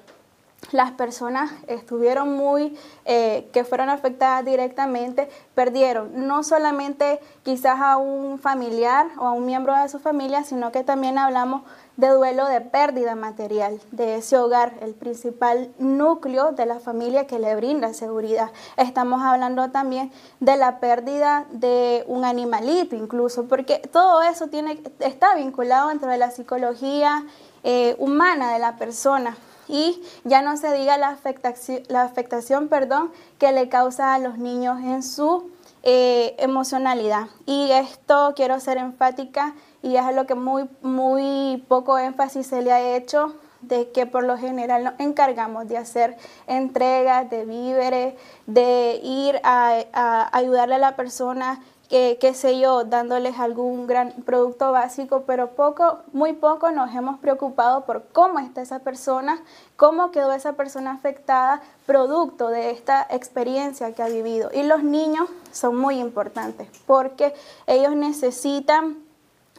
Las 0.73 0.93
personas 0.93 1.51
estuvieron 1.67 2.37
muy, 2.37 2.77
eh, 3.05 3.49
que 3.53 3.65
fueron 3.65 3.89
afectadas 3.89 4.45
directamente, 4.45 5.29
perdieron 5.55 6.27
no 6.27 6.45
solamente 6.45 7.19
quizás 7.43 7.81
a 7.81 7.97
un 7.97 8.39
familiar 8.39 9.07
o 9.19 9.27
a 9.27 9.33
un 9.33 9.47
miembro 9.47 9.75
de 9.75 9.89
su 9.89 9.99
familia, 9.99 10.45
sino 10.45 10.71
que 10.71 10.85
también 10.85 11.19
hablamos 11.19 11.63
de 11.97 12.09
duelo 12.09 12.47
de 12.47 12.61
pérdida 12.61 13.15
material 13.15 13.81
de 13.91 14.17
ese 14.17 14.39
hogar, 14.39 14.75
el 14.81 14.95
principal 14.95 15.71
núcleo 15.79 16.53
de 16.53 16.67
la 16.67 16.79
familia 16.79 17.27
que 17.27 17.39
le 17.39 17.57
brinda 17.57 17.93
seguridad. 17.93 18.51
Estamos 18.77 19.23
hablando 19.23 19.71
también 19.71 20.13
de 20.39 20.57
la 20.57 20.79
pérdida 20.79 21.47
de 21.51 22.05
un 22.07 22.25
animalito 22.25 22.95
incluso, 22.95 23.47
porque 23.47 23.79
todo 23.93 24.23
eso 24.23 24.47
tiene, 24.47 24.81
está 25.01 25.35
vinculado 25.35 25.89
dentro 25.89 26.11
de 26.11 26.19
la 26.19 26.31
psicología 26.31 27.25
eh, 27.65 27.97
humana 27.99 28.53
de 28.53 28.61
la 28.61 28.77
persona 28.77 29.37
y 29.71 30.03
ya 30.25 30.43
no 30.43 30.57
se 30.57 30.73
diga 30.73 30.99
la 30.99 31.11
afectación, 31.11 31.83
la 31.89 32.03
afectación 32.03 32.69
perdón, 32.69 33.13
que 33.39 33.53
le 33.53 33.69
causa 33.69 34.15
a 34.15 34.19
los 34.19 34.37
niños 34.39 34.81
en 34.81 35.03
su 35.03 35.51
eh, 35.83 36.35
emocionalidad. 36.39 37.29
Y 37.47 37.71
esto 37.71 38.33
quiero 38.37 38.61
ser 38.61 38.77
enfática 38.77 39.55
y 39.83 39.97
es 39.97 40.15
lo 40.15 40.27
que 40.27 40.35
muy, 40.35 40.69
muy 40.83 41.65
poco 41.69 41.99
énfasis 41.99 42.49
se 42.49 42.63
le 42.63 42.73
ha 42.73 42.97
hecho 42.97 43.35
de 43.63 43.91
que 43.91 44.07
por 44.07 44.25
lo 44.25 44.37
general 44.37 44.85
nos 44.85 44.95
encargamos 44.99 45.69
de 45.69 45.77
hacer 45.77 46.17
entregas 46.47 47.31
de 47.31 47.45
víveres, 47.45 48.15
de 48.47 49.01
ir 49.03 49.41
a, 49.45 49.85
a 49.93 50.37
ayudarle 50.37 50.77
a 50.77 50.79
la 50.79 50.97
persona 50.97 51.63
que, 51.91 52.19
qué 52.21 52.35
sé 52.35 52.61
yo, 52.61 52.85
dándoles 52.85 53.41
algún 53.41 53.89
gran 53.89 54.13
producto 54.25 54.71
básico, 54.71 55.25
pero 55.27 55.51
poco, 55.57 55.99
muy 56.13 56.33
poco 56.33 56.71
nos 56.71 56.95
hemos 56.95 57.19
preocupado 57.19 57.85
por 57.85 58.05
cómo 58.13 58.39
está 58.39 58.63
esa 58.63 58.79
persona, 58.79 59.43
cómo 59.75 60.13
quedó 60.13 60.33
esa 60.33 60.53
persona 60.53 60.93
afectada 60.93 61.61
producto 61.87 62.49
de 62.49 62.71
esta 62.71 63.05
experiencia 63.11 63.93
que 63.93 64.05
ha 64.05 64.09
vivido. 64.09 64.51
Y 64.55 64.63
los 64.63 64.85
niños 64.85 65.29
son 65.51 65.77
muy 65.77 65.99
importantes 65.99 66.69
porque 66.87 67.35
ellos 67.67 67.97
necesitan 67.97 68.97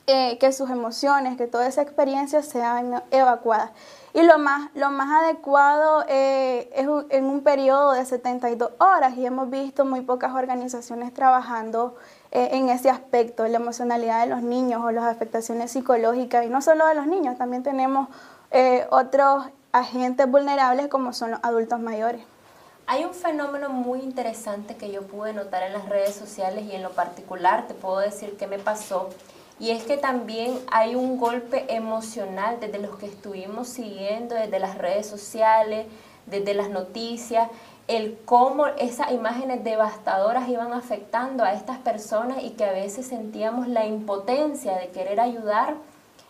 eh, 0.07 0.37
que 0.39 0.53
sus 0.53 0.69
emociones, 0.69 1.35
que 1.35 1.47
toda 1.47 1.67
esa 1.67 1.81
experiencia 1.81 2.41
sean 2.43 3.03
evacuadas. 3.11 3.71
Y 4.13 4.23
lo 4.23 4.39
más, 4.39 4.69
lo 4.73 4.89
más 4.89 5.23
adecuado 5.23 6.03
eh, 6.07 6.69
es 6.73 6.87
en 7.09 7.25
un 7.25 7.43
periodo 7.43 7.91
de 7.91 8.05
72 8.05 8.71
horas 8.79 9.17
y 9.17 9.25
hemos 9.25 9.49
visto 9.49 9.85
muy 9.85 10.01
pocas 10.01 10.33
organizaciones 10.33 11.13
trabajando 11.13 11.95
en 12.31 12.69
ese 12.69 12.89
aspecto, 12.89 13.47
la 13.47 13.57
emocionalidad 13.57 14.21
de 14.21 14.27
los 14.27 14.41
niños 14.41 14.81
o 14.83 14.91
las 14.91 15.05
afectaciones 15.05 15.71
psicológicas. 15.71 16.45
Y 16.45 16.49
no 16.49 16.61
solo 16.61 16.87
de 16.87 16.95
los 16.95 17.07
niños, 17.07 17.37
también 17.37 17.63
tenemos 17.63 18.07
eh, 18.51 18.87
otros 18.89 19.45
agentes 19.71 20.29
vulnerables 20.29 20.87
como 20.87 21.13
son 21.13 21.31
los 21.31 21.39
adultos 21.43 21.79
mayores. 21.79 22.23
Hay 22.87 23.05
un 23.05 23.13
fenómeno 23.13 23.69
muy 23.69 23.99
interesante 23.99 24.75
que 24.75 24.91
yo 24.91 25.03
pude 25.03 25.33
notar 25.33 25.63
en 25.63 25.73
las 25.73 25.87
redes 25.87 26.15
sociales 26.15 26.65
y 26.65 26.75
en 26.75 26.83
lo 26.83 26.91
particular 26.91 27.67
te 27.67 27.73
puedo 27.73 27.99
decir 27.99 28.35
que 28.37 28.47
me 28.47 28.59
pasó 28.59 29.09
y 29.61 29.69
es 29.69 29.83
que 29.83 29.95
también 29.95 30.59
hay 30.71 30.95
un 30.95 31.17
golpe 31.17 31.73
emocional 31.73 32.57
desde 32.59 32.79
los 32.79 32.97
que 32.97 33.05
estuvimos 33.05 33.67
siguiendo, 33.67 34.33
desde 34.33 34.57
las 34.57 34.75
redes 34.75 35.05
sociales, 35.05 35.85
desde 36.25 36.55
las 36.55 36.71
noticias, 36.71 37.47
el 37.91 38.17
cómo 38.23 38.67
esas 38.67 39.11
imágenes 39.11 39.65
devastadoras 39.65 40.47
iban 40.47 40.71
afectando 40.71 41.43
a 41.43 41.53
estas 41.53 41.77
personas 41.79 42.41
y 42.41 42.51
que 42.51 42.63
a 42.63 42.71
veces 42.71 43.05
sentíamos 43.07 43.67
la 43.67 43.85
impotencia 43.85 44.77
de 44.77 44.89
querer 44.89 45.19
ayudar 45.19 45.75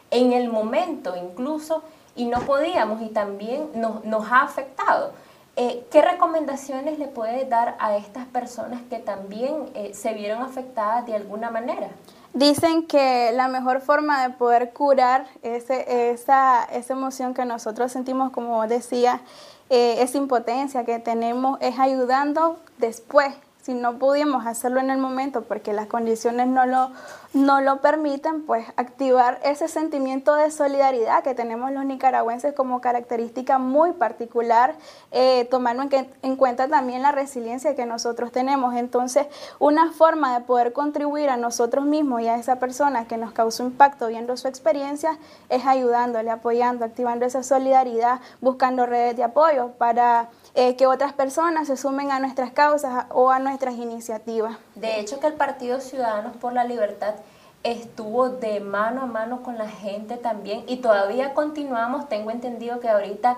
en 0.10 0.34
el 0.34 0.50
momento 0.50 1.16
incluso 1.16 1.84
y 2.16 2.26
no 2.26 2.40
podíamos 2.42 3.02
y 3.02 3.10
también 3.10 3.70
nos, 3.76 4.04
nos 4.06 4.32
ha 4.32 4.42
afectado. 4.42 5.12
Eh, 5.56 5.86
¿Qué 5.92 6.02
recomendaciones 6.02 6.98
le 6.98 7.08
puede 7.08 7.46
dar 7.46 7.76
a 7.80 7.96
estas 7.96 8.26
personas 8.26 8.82
que 8.90 8.98
también 8.98 9.70
eh, 9.76 9.94
se 9.94 10.14
vieron 10.14 10.42
afectadas 10.42 11.06
de 11.06 11.16
alguna 11.16 11.52
manera? 11.52 11.90
Dicen 12.34 12.88
que 12.88 13.32
la 13.34 13.50
mejor 13.50 13.82
forma 13.82 14.26
de 14.26 14.34
poder 14.34 14.72
curar 14.72 15.28
ese, 15.44 16.12
esa, 16.12 16.64
esa 16.64 16.94
emoción 16.94 17.34
que 17.34 17.46
nosotros 17.46 17.92
sentimos, 17.92 18.32
como 18.32 18.66
decía, 18.66 19.22
eh, 19.72 20.04
esa 20.04 20.18
impotencia 20.18 20.84
que 20.84 21.00
tenemos, 21.00 21.58
es 21.62 21.80
ayudando 21.80 22.60
después 22.78 23.34
si 23.62 23.74
no 23.76 24.00
pudimos 24.00 24.48
hacerlo 24.48 24.80
en 24.80 24.90
el 24.90 24.98
momento 24.98 25.44
porque 25.44 25.72
las 25.72 25.88
condiciones 25.88 26.48
no 26.48 26.66
lo, 26.66 26.90
no 27.34 27.62
lo 27.62 27.80
permiten, 27.80 28.44
pues 28.44 28.66
activar 28.76 29.40
ese 29.44 29.68
sentimiento 29.68 30.36
de 30.36 30.50
solidaridad 30.50 31.24
que 31.24 31.36
tenemos 31.36 31.72
los 31.72 31.86
nicaragüenses 31.86 32.54
como 32.56 32.82
característica 32.82 33.60
muy 33.60 33.94
particular, 33.94 34.76
eh, 35.12 35.48
tomando 35.52 35.84
en, 35.84 36.10
en, 36.24 36.36
cuenta 36.36 36.68
también 36.68 37.04
la 37.04 37.12
resiliencia 37.12 37.76
que 37.76 37.86
nosotros 37.86 38.32
tenemos. 38.32 38.76
Entonces, 38.76 39.28
una 39.60 39.92
forma 39.92 40.38
de 40.40 40.44
poder 40.46 40.74
contribuir 40.74 41.30
a 41.30 41.38
nosotros 41.38 41.86
mismos 41.86 42.22
y 42.22 42.28
a 42.28 42.38
esa 42.38 42.58
persona 42.58 43.06
que 43.06 43.18
nos 43.18 43.32
causó 43.32 43.64
impacto 43.64 44.08
viendo 44.08 44.38
su 44.38 44.48
experiencia 44.48 45.20
es 45.50 45.66
ayudándole, 45.68 46.32
apoyando, 46.32 46.84
activando 46.84 47.26
esa 47.26 47.44
solidaridad, 47.44 48.22
buscando 48.40 48.88
redes 48.88 49.16
de 49.16 49.24
apoyo 49.24 49.70
para 49.78 50.30
eh, 50.54 50.76
que 50.76 50.88
otras 50.88 51.14
personas 51.14 51.68
se 51.68 51.78
sumen 51.78 52.12
a 52.12 52.20
nuestras 52.20 52.52
causas 52.52 53.06
o 53.10 53.32
a 53.32 53.40
nuestras 53.40 53.76
iniciativas. 53.76 54.58
De 54.76 55.00
hecho, 55.00 55.20
que 55.20 55.28
el 55.28 55.34
Partido 55.34 55.80
Ciudadanos 55.80 56.36
por 56.38 56.54
la 56.54 56.64
Libertad 56.64 57.16
estuvo 57.64 58.30
de 58.30 58.60
mano 58.60 59.04
a 59.04 59.06
mano 59.06 59.44
con 59.44 59.58
la 59.58 59.70
gente 59.70 60.18
también 60.18 60.64
y 60.68 60.78
todavía 60.78 61.34
continuamos, 61.34 62.10
tengo 62.10 62.32
entendido 62.32 62.80
que 62.80 62.90
ahorita 62.90 63.38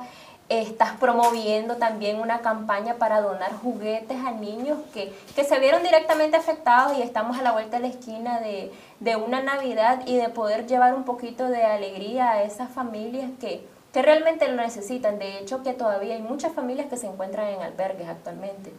estás 0.49 0.91
promoviendo 0.99 1.77
también 1.77 2.19
una 2.19 2.39
campaña 2.39 2.95
para 2.95 3.21
donar 3.21 3.53
juguetes 3.53 4.17
a 4.25 4.31
niños 4.31 4.77
que, 4.93 5.13
que, 5.35 5.43
se 5.43 5.59
vieron 5.59 5.83
directamente 5.83 6.37
afectados 6.37 6.97
y 6.97 7.01
estamos 7.01 7.37
a 7.37 7.41
la 7.41 7.51
vuelta 7.51 7.77
de 7.77 7.83
la 7.83 7.93
esquina 7.93 8.39
de, 8.39 8.71
de 8.99 9.15
una 9.15 9.41
Navidad 9.41 10.01
y 10.05 10.17
de 10.17 10.29
poder 10.29 10.67
llevar 10.67 10.93
un 10.93 11.05
poquito 11.05 11.47
de 11.47 11.63
alegría 11.63 12.31
a 12.31 12.43
esas 12.43 12.69
familias 12.69 13.31
que, 13.39 13.65
que 13.93 14.01
realmente 14.01 14.47
lo 14.47 14.61
necesitan. 14.61 15.19
De 15.19 15.37
hecho, 15.37 15.61
que 15.61 15.73
todavía 15.73 16.15
hay 16.15 16.21
muchas 16.21 16.51
familias 16.51 16.87
que 16.87 16.97
se 16.97 17.05
encuentran 17.05 17.47
en 17.47 17.61
albergues 17.61 18.09
actualmente. 18.09 18.73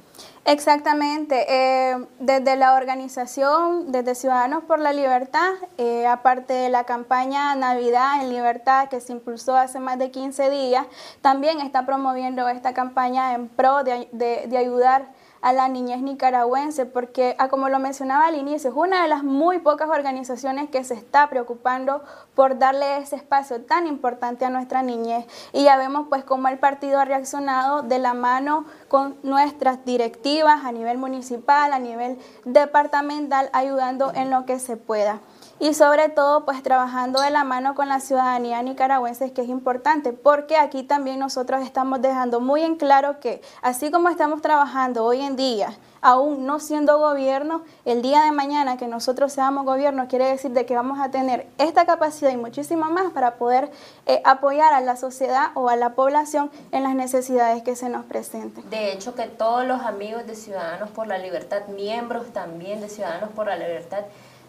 Exactamente. 0.44 1.46
Eh, 1.48 2.04
desde 2.18 2.56
la 2.56 2.74
organización, 2.74 3.92
desde 3.92 4.16
Ciudadanos 4.16 4.64
por 4.64 4.80
la 4.80 4.92
Libertad, 4.92 5.52
eh, 5.78 6.06
aparte 6.08 6.52
de 6.52 6.68
la 6.68 6.82
campaña 6.82 7.54
Navidad 7.54 8.20
en 8.22 8.28
Libertad 8.28 8.88
que 8.88 9.00
se 9.00 9.12
impulsó 9.12 9.56
hace 9.56 9.78
más 9.78 10.00
de 10.00 10.10
15 10.10 10.50
días, 10.50 10.84
también 11.22 11.60
está 11.60 11.86
promoviendo 11.86 12.48
esta 12.48 12.74
campaña 12.74 13.34
en 13.34 13.48
pro 13.48 13.84
de, 13.84 14.08
de, 14.10 14.48
de 14.48 14.58
ayudar 14.58 15.06
a 15.44 15.52
la 15.52 15.68
niñez 15.68 16.00
nicaragüense, 16.00 16.86
porque 16.86 17.36
ah, 17.38 17.48
como 17.48 17.68
lo 17.68 17.78
mencionaba 17.78 18.28
al 18.28 18.34
inicio, 18.34 18.70
es 18.70 18.76
una 18.76 19.02
de 19.02 19.08
las 19.08 19.22
muy 19.22 19.58
pocas 19.58 19.90
organizaciones 19.90 20.70
que 20.70 20.82
se 20.84 20.94
está 20.94 21.28
preocupando 21.28 22.02
por 22.34 22.58
darle 22.58 22.96
ese 22.96 23.16
espacio 23.16 23.60
tan 23.60 23.86
importante 23.86 24.46
a 24.46 24.50
nuestra 24.50 24.82
niñez. 24.82 25.26
Y 25.52 25.64
ya 25.64 25.76
vemos 25.76 26.06
pues 26.08 26.24
cómo 26.24 26.48
el 26.48 26.58
partido 26.58 26.98
ha 26.98 27.04
reaccionado 27.04 27.82
de 27.82 27.98
la 27.98 28.14
mano 28.14 28.64
con 28.88 29.18
nuestras 29.22 29.84
directivas 29.84 30.64
a 30.64 30.72
nivel 30.72 30.96
municipal, 30.96 31.74
a 31.74 31.78
nivel 31.78 32.18
departamental, 32.46 33.50
ayudando 33.52 34.12
en 34.14 34.30
lo 34.30 34.46
que 34.46 34.58
se 34.58 34.78
pueda 34.78 35.20
y 35.60 35.74
sobre 35.74 36.08
todo 36.08 36.44
pues 36.44 36.62
trabajando 36.62 37.20
de 37.20 37.30
la 37.30 37.44
mano 37.44 37.74
con 37.74 37.88
la 37.88 38.00
ciudadanía 38.00 38.62
nicaragüense 38.62 39.32
que 39.32 39.42
es 39.42 39.48
importante 39.48 40.12
porque 40.12 40.56
aquí 40.56 40.82
también 40.82 41.18
nosotros 41.18 41.62
estamos 41.62 42.02
dejando 42.02 42.40
muy 42.40 42.62
en 42.62 42.76
claro 42.76 43.20
que 43.20 43.40
así 43.62 43.90
como 43.90 44.08
estamos 44.08 44.42
trabajando 44.42 45.04
hoy 45.04 45.20
en 45.20 45.36
día 45.36 45.76
aún 46.04 46.44
no 46.44 46.60
siendo 46.60 46.98
gobierno, 46.98 47.64
el 47.86 48.02
día 48.02 48.24
de 48.24 48.30
mañana 48.30 48.76
que 48.76 48.86
nosotros 48.86 49.32
seamos 49.32 49.64
gobierno 49.64 50.06
quiere 50.06 50.26
decir 50.26 50.50
de 50.50 50.66
que 50.66 50.76
vamos 50.76 51.00
a 51.00 51.10
tener 51.10 51.46
esta 51.56 51.86
capacidad 51.86 52.30
y 52.30 52.36
muchísimo 52.36 52.90
más 52.90 53.10
para 53.12 53.36
poder 53.36 53.70
eh, 54.04 54.20
apoyar 54.24 54.74
a 54.74 54.82
la 54.82 54.96
sociedad 54.96 55.52
o 55.54 55.70
a 55.70 55.76
la 55.76 55.94
población 55.94 56.50
en 56.72 56.82
las 56.82 56.94
necesidades 56.94 57.62
que 57.62 57.74
se 57.74 57.88
nos 57.88 58.04
presenten. 58.04 58.68
De 58.68 58.92
hecho, 58.92 59.14
que 59.14 59.28
todos 59.28 59.64
los 59.64 59.80
amigos 59.80 60.26
de 60.26 60.34
Ciudadanos 60.34 60.90
por 60.90 61.06
la 61.06 61.16
Libertad, 61.16 61.68
miembros 61.68 62.26
también 62.34 62.82
de 62.82 62.90
Ciudadanos 62.90 63.30
por 63.30 63.46
la 63.46 63.56
Libertad, 63.56 64.04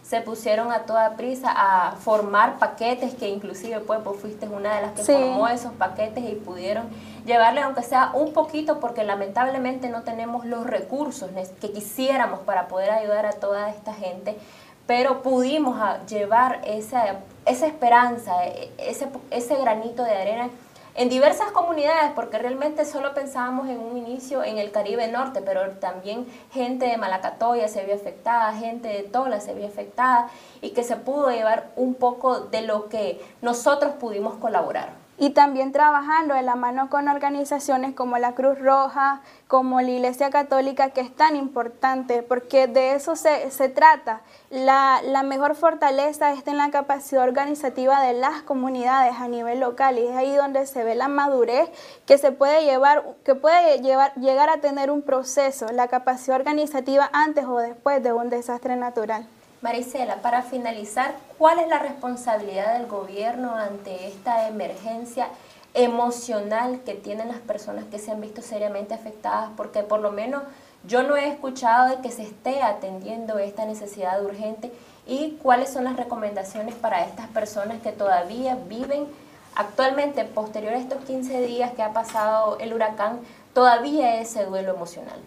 se 0.07 0.21
pusieron 0.21 0.71
a 0.71 0.81
toda 0.81 1.15
prisa 1.15 1.51
a 1.51 1.93
formar 1.93 2.59
paquetes, 2.59 3.15
que 3.15 3.27
inclusive 3.27 3.79
pues 3.79 4.03
vos 4.03 4.17
fuiste 4.17 4.47
una 4.47 4.75
de 4.75 4.81
las 4.83 4.91
que 4.91 5.03
formó 5.03 5.47
esos 5.47 5.73
paquetes 5.73 6.23
y 6.23 6.35
pudieron 6.35 6.85
llevarle 7.25 7.61
aunque 7.61 7.81
sea 7.81 8.11
un 8.13 8.31
poquito, 8.31 8.79
porque 8.79 9.03
lamentablemente 9.03 9.89
no 9.89 10.03
tenemos 10.03 10.45
los 10.45 10.67
recursos 10.67 11.31
que 11.59 11.71
quisiéramos 11.71 12.41
para 12.41 12.67
poder 12.67 12.91
ayudar 12.91 13.25
a 13.25 13.33
toda 13.33 13.71
esta 13.71 13.93
gente, 13.93 14.37
pero 14.85 15.23
pudimos 15.23 15.75
llevar 16.07 16.61
esa, 16.65 17.15
esa 17.47 17.65
esperanza, 17.65 18.45
e, 18.45 18.71
ese, 18.77 19.07
ese 19.31 19.55
granito 19.55 20.03
de 20.03 20.15
arena 20.15 20.49
en 20.95 21.09
diversas 21.09 21.51
comunidades, 21.51 22.11
porque 22.15 22.37
realmente 22.37 22.85
solo 22.85 23.13
pensábamos 23.13 23.67
en 23.67 23.79
un 23.79 23.97
inicio 23.97 24.43
en 24.43 24.57
el 24.57 24.71
Caribe 24.71 25.07
Norte, 25.09 25.41
pero 25.41 25.71
también 25.71 26.25
gente 26.51 26.85
de 26.85 26.97
Malacatoya 26.97 27.67
se 27.67 27.83
vio 27.83 27.95
afectada, 27.95 28.53
gente 28.53 28.87
de 28.87 29.03
Tola 29.03 29.41
se 29.41 29.53
vio 29.53 29.67
afectada 29.67 30.29
y 30.61 30.69
que 30.69 30.83
se 30.83 30.95
pudo 30.95 31.29
llevar 31.31 31.71
un 31.75 31.95
poco 31.95 32.39
de 32.39 32.61
lo 32.61 32.87
que 32.87 33.21
nosotros 33.41 33.93
pudimos 33.99 34.35
colaborar. 34.35 35.04
Y 35.17 35.29
también 35.29 35.71
trabajando 35.71 36.35
de 36.35 36.41
la 36.41 36.55
mano 36.55 36.89
con 36.89 37.07
organizaciones 37.07 37.95
como 37.95 38.17
la 38.17 38.33
Cruz 38.33 38.59
Roja, 38.59 39.21
como 39.47 39.79
la 39.79 39.89
Iglesia 39.89 40.29
Católica, 40.29 40.89
que 40.89 41.01
es 41.01 41.15
tan 41.15 41.35
importante, 41.35 42.21
porque 42.21 42.67
de 42.67 42.95
eso 42.95 43.15
se, 43.15 43.69
trata. 43.69 44.21
La, 44.49 45.01
la, 45.03 45.23
mejor 45.23 45.55
fortaleza 45.55 46.33
está 46.33 46.51
en 46.51 46.57
la 46.57 46.69
capacidad 46.69 47.23
organizativa 47.23 48.01
de 48.01 48.13
las 48.13 48.41
comunidades 48.41 49.15
a 49.17 49.27
nivel 49.27 49.59
local 49.59 49.97
y 49.97 50.07
es 50.07 50.15
ahí 50.15 50.35
donde 50.35 50.65
se 50.65 50.83
ve 50.83 50.95
la 50.95 51.07
madurez 51.07 51.69
que 52.05 52.17
se 52.17 52.31
puede 52.31 52.65
llevar, 52.65 53.03
que 53.23 53.35
puede 53.35 53.79
llevar, 53.81 54.13
llegar 54.15 54.49
a 54.49 54.57
tener 54.57 54.91
un 54.91 55.01
proceso, 55.01 55.67
la 55.71 55.87
capacidad 55.87 56.35
organizativa 56.35 57.09
antes 57.13 57.45
o 57.45 57.57
después 57.57 58.03
de 58.03 58.11
un 58.11 58.29
desastre 58.29 58.75
natural. 58.75 59.27
Marisela, 59.61 60.17
para 60.17 60.43
finalizar, 60.43 61.15
¿cuál 61.37 61.59
es 61.59 61.67
la 61.67 61.79
responsabilidad 61.79 62.73
del 62.77 62.87
gobierno 62.87 63.55
ante 63.55 64.07
esta 64.07 64.47
emergencia 64.47 65.29
emocional 65.73 66.81
que 66.85 66.93
tienen 66.93 67.29
las 67.29 67.39
personas 67.39 67.85
que 67.85 67.99
se 67.99 68.11
han 68.11 68.21
visto 68.21 68.41
seriamente 68.41 68.93
afectadas? 68.93 69.49
Porque 69.55 69.81
por 69.81 70.01
lo 70.01 70.11
menos 70.11 70.43
yo 70.85 71.03
no 71.03 71.15
he 71.15 71.29
escuchado 71.29 71.89
de 71.89 72.01
que 72.01 72.11
se 72.11 72.23
esté 72.23 72.61
atendiendo 72.61 73.39
esta 73.39 73.65
necesidad 73.65 74.23
urgente 74.23 74.71
y 75.07 75.37
cuáles 75.41 75.69
son 75.69 75.85
las 75.85 75.95
recomendaciones 75.95 76.75
para 76.75 77.05
estas 77.05 77.27
personas 77.29 77.81
que 77.81 77.91
todavía 77.91 78.57
viven 78.67 79.07
actualmente, 79.55 80.25
posterior 80.25 80.73
a 80.73 80.77
estos 80.77 81.03
15 81.05 81.41
días 81.41 81.71
que 81.73 81.81
ha 81.81 81.93
pasado 81.93 82.57
el 82.59 82.73
huracán, 82.73 83.19
todavía 83.53 84.19
ese 84.19 84.45
duelo 84.45 84.75
emocional. 84.75 85.19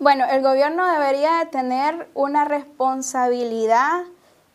Bueno, 0.00 0.26
el 0.30 0.42
gobierno 0.42 0.86
debería 0.86 1.48
tener 1.50 2.08
una 2.14 2.44
responsabilidad 2.44 4.04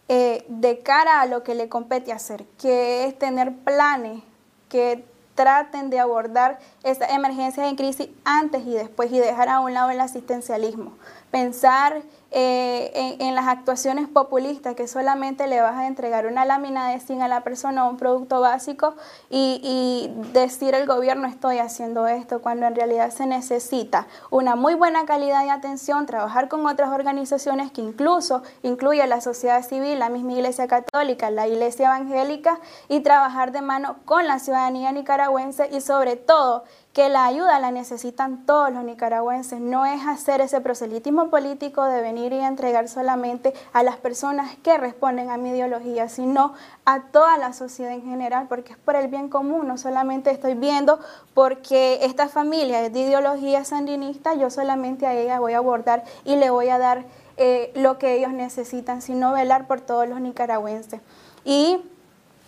eh, 0.07 0.45
de 0.47 0.79
cara 0.79 1.19
a 1.19 1.25
lo 1.25 1.43
que 1.43 1.53
le 1.53 1.67
compete 1.67 2.13
hacer, 2.13 2.45
que 2.57 3.05
es 3.05 3.19
tener 3.19 3.53
planes 3.53 4.23
que 4.69 5.03
traten 5.35 5.89
de 5.89 5.99
abordar 5.99 6.59
esta 6.83 7.07
emergencia 7.07 7.67
en 7.67 7.75
crisis 7.75 8.07
antes 8.23 8.65
y 8.65 8.71
después 8.71 9.11
y 9.11 9.19
dejar 9.19 9.49
a 9.49 9.59
un 9.59 9.73
lado 9.73 9.89
el 9.89 9.99
asistencialismo. 9.99 10.93
Pensar 11.33 12.03
eh, 12.29 13.17
en, 13.19 13.33
las 13.33 13.47
actuaciones 13.47 14.07
populistas 14.07 14.75
que 14.75 14.87
solamente 14.87 15.47
le 15.47 15.61
vas 15.61 15.75
a 15.77 15.87
entregar 15.87 16.27
una 16.27 16.45
lámina 16.45 16.89
de 16.89 16.99
zinc 16.99 17.23
a 17.23 17.27
la 17.27 17.41
persona 17.41 17.87
o 17.87 17.89
un 17.89 17.97
producto 17.97 18.39
básico 18.39 18.93
y, 19.31 19.59
y 19.63 20.31
decir 20.31 20.75
el 20.75 20.85
gobierno 20.85 21.27
estoy 21.27 21.57
haciendo 21.57 22.05
esto 22.05 22.39
cuando 22.43 22.67
en 22.67 22.75
realidad 22.75 23.09
se 23.09 23.25
necesita 23.25 24.05
una 24.29 24.55
muy 24.55 24.75
buena 24.75 25.05
calidad 25.07 25.43
de 25.43 25.49
atención, 25.49 26.05
trabajar 26.05 26.49
con 26.49 26.63
otras 26.67 26.91
organizaciones 26.91 27.71
que 27.71 27.81
incluso 27.81 28.43
incluye 28.61 29.05
la 29.07 29.19
sociedad 29.19 29.63
civil, 29.63 29.97
la 29.97 30.09
misma 30.09 30.33
Iglesia 30.33 30.67
Católica, 30.67 31.31
la 31.31 31.47
Iglesia 31.47 31.87
Evangélica 31.87 32.59
y 32.89 32.99
trabajar 32.99 33.51
de 33.51 33.61
mano 33.61 33.95
con 34.05 34.27
la 34.27 34.37
ciudadanía 34.37 34.91
nicaragüense 34.91 35.67
y 35.71 35.81
sobre 35.81 36.15
todo 36.15 36.63
que 36.93 37.09
la 37.09 37.25
ayuda 37.25 37.59
la 37.59 37.71
necesitan 37.71 38.45
todos 38.45 38.71
los 38.71 38.83
nicaragüenses, 38.83 39.59
no 39.59 39.83
es 39.83 40.05
hacer 40.05 40.41
ese 40.41 40.61
proselitismo 40.61 41.31
político 41.31 41.83
de 41.85 42.01
venir 42.01 42.31
y 42.33 42.39
entregar 42.39 42.87
solamente 42.87 43.53
a 43.73 43.81
las 43.81 43.97
personas 43.97 44.55
que 44.61 44.77
responden 44.77 45.31
a 45.31 45.37
mi 45.37 45.49
ideología, 45.49 46.07
sino 46.07 46.53
a 46.85 47.05
toda 47.07 47.37
la 47.39 47.53
sociedad 47.53 47.91
en 47.91 48.03
general, 48.03 48.45
porque 48.47 48.73
es 48.73 48.77
por 48.77 48.95
el 48.95 49.07
bien 49.07 49.27
común, 49.27 49.67
no 49.67 49.79
solamente 49.79 50.29
estoy 50.29 50.53
viendo 50.53 50.99
porque 51.33 51.99
esta 52.03 52.29
familia 52.29 52.85
es 52.85 52.93
de 52.93 52.99
ideología 52.99 53.65
sandinista, 53.65 54.35
yo 54.35 54.51
solamente 54.51 55.07
a 55.07 55.15
ella 55.15 55.39
voy 55.39 55.53
a 55.53 55.57
abordar 55.57 56.03
y 56.25 56.35
le 56.35 56.51
voy 56.51 56.69
a 56.69 56.77
dar 56.77 57.05
eh, 57.37 57.71
lo 57.73 57.97
que 57.97 58.13
ellos 58.13 58.33
necesitan, 58.33 59.01
sino 59.01 59.33
velar 59.33 59.65
por 59.65 59.81
todos 59.81 60.07
los 60.07 60.21
nicaragüenses. 60.21 61.01
Y 61.43 61.79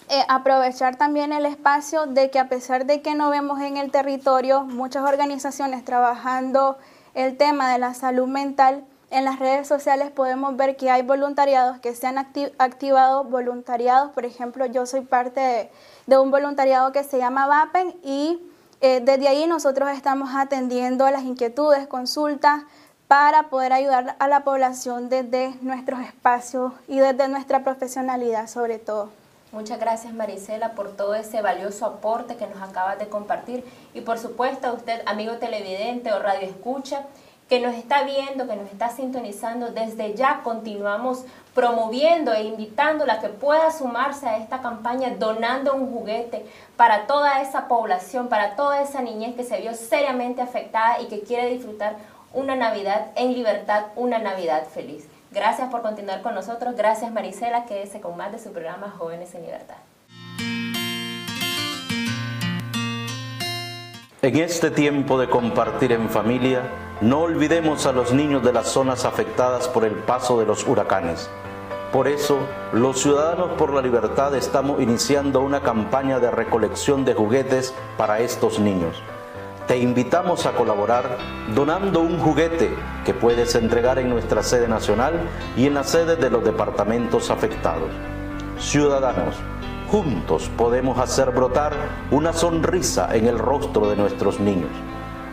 eh, 0.07 0.23
aprovechar 0.27 0.97
también 0.97 1.31
el 1.31 1.45
espacio 1.47 2.05
de 2.05 2.29
que 2.29 2.37
a 2.37 2.47
pesar 2.47 2.85
de 2.85 3.01
que 3.01 3.15
no 3.15 3.31
vemos 3.31 3.59
en 3.61 3.77
el 3.77 3.89
territorio 3.89 4.63
muchas 4.63 5.03
organizaciones 5.03 5.83
trabajando 5.83 6.77
el 7.15 7.37
tema 7.37 7.71
de 7.71 7.79
la 7.79 7.95
salud 7.95 8.27
mental, 8.27 8.83
en 9.09 9.25
las 9.25 9.39
redes 9.39 9.67
sociales 9.67 10.11
podemos 10.11 10.55
ver 10.57 10.75
que 10.77 10.91
hay 10.91 11.01
voluntariados 11.01 11.79
que 11.79 11.95
se 11.95 12.05
han 12.05 12.17
activado, 12.17 13.23
voluntariados, 13.23 14.11
por 14.11 14.25
ejemplo, 14.25 14.65
yo 14.65 14.85
soy 14.85 15.01
parte 15.01 15.71
de, 16.05 16.17
un 16.17 16.29
voluntariado 16.29 16.91
que 16.91 17.03
se 17.03 17.17
llama 17.17 17.47
VAPEN 17.47 17.95
y 18.03 18.39
eh, 18.81 19.01
desde 19.03 19.27
ahí 19.27 19.47
nosotros 19.47 19.89
estamos 19.89 20.29
atendiendo 20.35 21.09
las 21.09 21.23
inquietudes, 21.23 21.87
consultas, 21.87 22.63
para 23.07 23.49
poder 23.49 23.71
ayudar 23.73 24.15
a 24.19 24.27
la 24.27 24.43
población 24.43 25.09
desde 25.09 25.53
nuestros 25.61 26.01
espacios 26.01 26.73
y 26.87 26.99
desde 26.99 27.27
nuestra 27.27 27.63
profesionalidad 27.63 28.47
sobre 28.47 28.79
todo. 28.79 29.24
Muchas 29.55 29.79
gracias 29.79 30.13
Marisela 30.13 30.73
por 30.73 30.97
todo 30.97 31.15
ese 31.15 31.41
valioso 31.41 31.85
aporte 31.85 32.35
que 32.35 32.45
nos 32.45 32.61
acabas 32.61 32.99
de 32.99 33.07
compartir 33.07 33.63
y 33.93 34.01
por 34.01 34.19
supuesto 34.19 34.67
a 34.67 34.73
usted, 34.73 35.01
amigo 35.05 35.37
televidente 35.37 36.11
o 36.11 36.19
radio 36.19 36.45
escucha, 36.45 37.05
que 37.47 37.61
nos 37.61 37.73
está 37.73 38.03
viendo, 38.03 38.49
que 38.49 38.57
nos 38.57 38.69
está 38.69 38.89
sintonizando, 38.89 39.69
desde 39.69 40.13
ya 40.13 40.41
continuamos 40.43 41.23
promoviendo 41.53 42.33
e 42.33 42.43
invitándola 42.43 43.13
a 43.13 43.19
que 43.21 43.29
pueda 43.29 43.71
sumarse 43.71 44.27
a 44.27 44.39
esta 44.39 44.59
campaña 44.59 45.15
donando 45.17 45.73
un 45.73 45.89
juguete 45.89 46.45
para 46.75 47.07
toda 47.07 47.41
esa 47.41 47.69
población, 47.69 48.27
para 48.27 48.57
toda 48.57 48.81
esa 48.81 49.01
niñez 49.01 49.37
que 49.37 49.45
se 49.45 49.61
vio 49.61 49.73
seriamente 49.73 50.41
afectada 50.41 50.99
y 50.99 51.05
que 51.05 51.21
quiere 51.21 51.47
disfrutar 51.47 51.95
una 52.33 52.57
Navidad 52.57 53.11
en 53.15 53.33
libertad, 53.33 53.85
una 53.95 54.19
Navidad 54.19 54.67
feliz. 54.67 55.07
Gracias 55.35 55.69
por 55.69 55.81
continuar 55.81 56.21
con 56.21 56.33
nosotros. 56.33 56.75
Gracias 56.77 57.11
Marisela, 57.11 57.65
que 57.65 57.85
se 57.87 57.99
de 57.99 58.39
su 58.39 58.53
programa 58.53 58.89
Jóvenes 58.97 59.35
en 59.35 59.41
Libertad. 59.41 59.75
En 64.21 64.37
este 64.37 64.71
tiempo 64.71 65.19
de 65.19 65.29
compartir 65.29 65.91
en 65.91 66.09
familia, 66.09 66.61
no 67.01 67.19
olvidemos 67.19 67.85
a 67.85 67.91
los 67.91 68.13
niños 68.13 68.45
de 68.45 68.53
las 68.53 68.69
zonas 68.69 69.03
afectadas 69.03 69.67
por 69.67 69.83
el 69.83 69.95
paso 69.95 70.39
de 70.39 70.45
los 70.45 70.65
huracanes. 70.65 71.29
Por 71.91 72.07
eso, 72.07 72.39
los 72.71 73.01
Ciudadanos 73.01 73.51
por 73.57 73.73
la 73.73 73.81
Libertad 73.81 74.33
estamos 74.35 74.81
iniciando 74.81 75.41
una 75.41 75.61
campaña 75.61 76.19
de 76.19 76.31
recolección 76.31 77.03
de 77.03 77.13
juguetes 77.13 77.73
para 77.97 78.21
estos 78.21 78.57
niños 78.57 79.03
te 79.67 79.77
invitamos 79.77 80.45
a 80.45 80.51
colaborar 80.51 81.17
donando 81.55 81.99
un 82.01 82.19
juguete 82.19 82.69
que 83.03 83.13
puedes 83.13 83.55
entregar 83.55 83.97
en 83.97 84.09
nuestra 84.09 84.43
sede 84.43 84.67
nacional 84.67 85.13
y 85.57 85.65
en 85.65 85.73
la 85.73 85.83
sede 85.83 86.15
de 86.15 86.29
los 86.29 86.43
departamentos 86.43 87.31
afectados. 87.31 87.89
Ciudadanos, 88.59 89.35
juntos 89.89 90.49
podemos 90.55 90.99
hacer 90.99 91.31
brotar 91.31 91.73
una 92.11 92.31
sonrisa 92.31 93.15
en 93.15 93.25
el 93.27 93.39
rostro 93.39 93.89
de 93.89 93.95
nuestros 93.95 94.39
niños. 94.39 94.71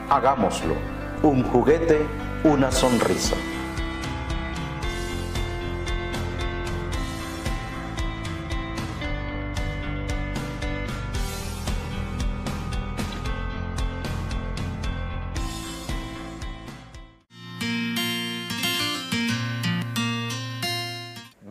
Hagámoslo. 0.08 0.74
Un 1.22 1.44
juguete, 1.44 2.04
una 2.42 2.72
sonrisa. 2.72 3.36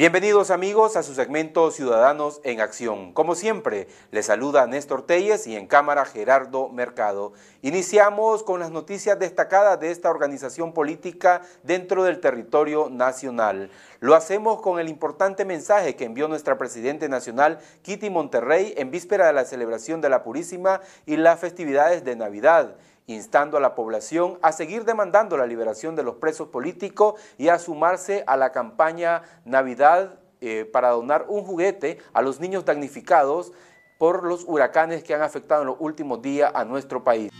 Bienvenidos 0.02 0.50
amigos 0.50 0.96
a 0.96 1.04
su 1.04 1.14
segmento 1.14 1.70
Ciudadanos 1.70 2.42
en 2.44 2.60
Acción. 2.60 3.14
Como 3.14 3.36
siempre, 3.36 3.88
les 4.10 4.26
saluda 4.26 4.66
Néstor 4.66 5.06
Telles 5.06 5.46
y 5.46 5.56
en 5.56 5.68
cámara 5.68 6.06
Gerardo 6.06 6.70
Mercado. 6.70 7.34
Iniciamos 7.62 8.42
con 8.42 8.60
las 8.60 8.72
noticias 8.72 9.20
destacadas 9.20 9.80
de 9.80 9.92
esta 9.92 10.10
organización 10.10 10.74
política 10.74 11.44
dentro 11.62 12.04
del 12.04 12.20
territorio 12.20 12.90
nacional. 12.90 13.70
Lo 14.00 14.16
hacemos 14.16 14.60
con 14.60 14.80
el 14.80 14.90
importante 14.90 15.46
mensaje 15.46 15.96
que 15.96 16.06
envió 16.06 16.28
nuestra 16.28 16.58
Presidente 16.58 17.08
Nacional, 17.08 17.60
Kitty 17.84 18.10
Monterrey, 18.10 18.74
en 18.78 18.90
víspera 18.90 19.28
de 19.28 19.34
la 19.34 19.46
celebración 19.46 20.02
de 20.02 20.10
la 20.10 20.24
Purísima 20.24 20.82
y 21.06 21.18
las 21.18 21.40
festividades 21.40 22.04
de 22.04 22.16
Navidad 22.16 22.76
instando 23.13 23.58
a 23.58 23.62
la 23.62 23.76
población 23.76 24.38
a 24.41 24.52
seguir 24.52 24.86
demandando 24.86 25.38
la 25.38 25.45
liberación 25.45 25.95
de 25.95 26.04
los 26.04 26.15
presos 26.15 26.50
políticos 26.50 27.15
y 27.38 27.50
a 27.50 27.60
sumarse 27.60 28.24
a 28.28 28.38
la 28.38 28.52
campaña 28.52 29.24
Navidad 29.45 30.19
eh, 30.41 30.65
para 30.65 30.89
donar 30.89 31.26
un 31.28 31.43
juguete 31.43 32.00
a 32.13 32.21
los 32.21 32.39
niños 32.39 32.65
damnificados 32.65 33.54
por 33.97 34.24
los 34.24 34.43
huracanes 34.47 35.04
que 35.04 35.13
han 35.13 35.21
afectado 35.21 35.62
en 35.62 35.67
los 35.67 35.78
últimos 35.80 36.21
días 36.21 36.52
a 36.56 36.65
nuestro 36.65 37.04
país. 37.04 37.32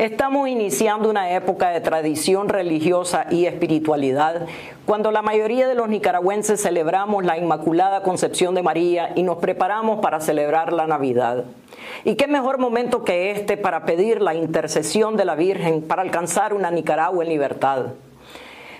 Estamos 0.00 0.48
iniciando 0.48 1.10
una 1.10 1.32
época 1.32 1.68
de 1.68 1.82
tradición 1.82 2.48
religiosa 2.48 3.26
y 3.30 3.44
espiritualidad 3.44 4.46
cuando 4.86 5.10
la 5.10 5.20
mayoría 5.20 5.68
de 5.68 5.74
los 5.74 5.90
nicaragüenses 5.90 6.62
celebramos 6.62 7.22
la 7.22 7.36
Inmaculada 7.36 8.02
Concepción 8.02 8.54
de 8.54 8.62
María 8.62 9.12
y 9.14 9.24
nos 9.24 9.36
preparamos 9.36 10.00
para 10.00 10.20
celebrar 10.20 10.72
la 10.72 10.86
Navidad. 10.86 11.44
¿Y 12.06 12.14
qué 12.14 12.28
mejor 12.28 12.56
momento 12.56 13.04
que 13.04 13.30
este 13.30 13.58
para 13.58 13.84
pedir 13.84 14.22
la 14.22 14.34
intercesión 14.34 15.18
de 15.18 15.26
la 15.26 15.34
Virgen 15.34 15.82
para 15.82 16.00
alcanzar 16.00 16.54
una 16.54 16.70
Nicaragua 16.70 17.22
en 17.22 17.28
libertad? 17.28 17.88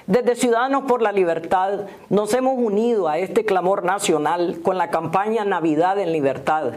Desde 0.06 0.34
Ciudadanos 0.34 0.84
por 0.84 1.02
la 1.02 1.12
Libertad 1.12 1.82
nos 2.08 2.32
hemos 2.32 2.54
unido 2.56 3.08
a 3.08 3.18
este 3.18 3.44
clamor 3.44 3.84
nacional 3.84 4.60
con 4.62 4.78
la 4.78 4.88
campaña 4.88 5.44
Navidad 5.44 5.98
en 6.00 6.12
Libertad, 6.12 6.72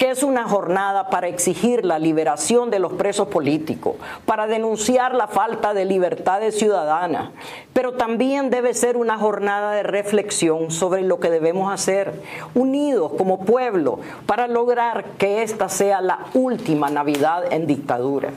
que 0.00 0.08
es 0.08 0.22
una 0.22 0.44
jornada 0.44 1.10
para 1.10 1.28
exigir 1.28 1.84
la 1.84 1.98
liberación 1.98 2.70
de 2.70 2.78
los 2.78 2.94
presos 2.94 3.28
políticos, 3.28 3.96
para 4.24 4.46
denunciar 4.46 5.14
la 5.14 5.26
falta 5.26 5.74
de 5.74 5.84
libertades 5.84 6.58
ciudadanas, 6.58 7.32
pero 7.74 7.92
también 7.92 8.48
debe 8.48 8.72
ser 8.72 8.96
una 8.96 9.18
jornada 9.18 9.72
de 9.72 9.82
reflexión 9.82 10.70
sobre 10.70 11.02
lo 11.02 11.20
que 11.20 11.28
debemos 11.28 11.70
hacer, 11.70 12.14
unidos 12.54 13.12
como 13.18 13.44
pueblo, 13.44 13.98
para 14.24 14.48
lograr 14.48 15.04
que 15.18 15.42
esta 15.42 15.68
sea 15.68 16.00
la 16.00 16.20
última 16.32 16.88
Navidad 16.88 17.52
en 17.52 17.66
dictadura. 17.66 18.30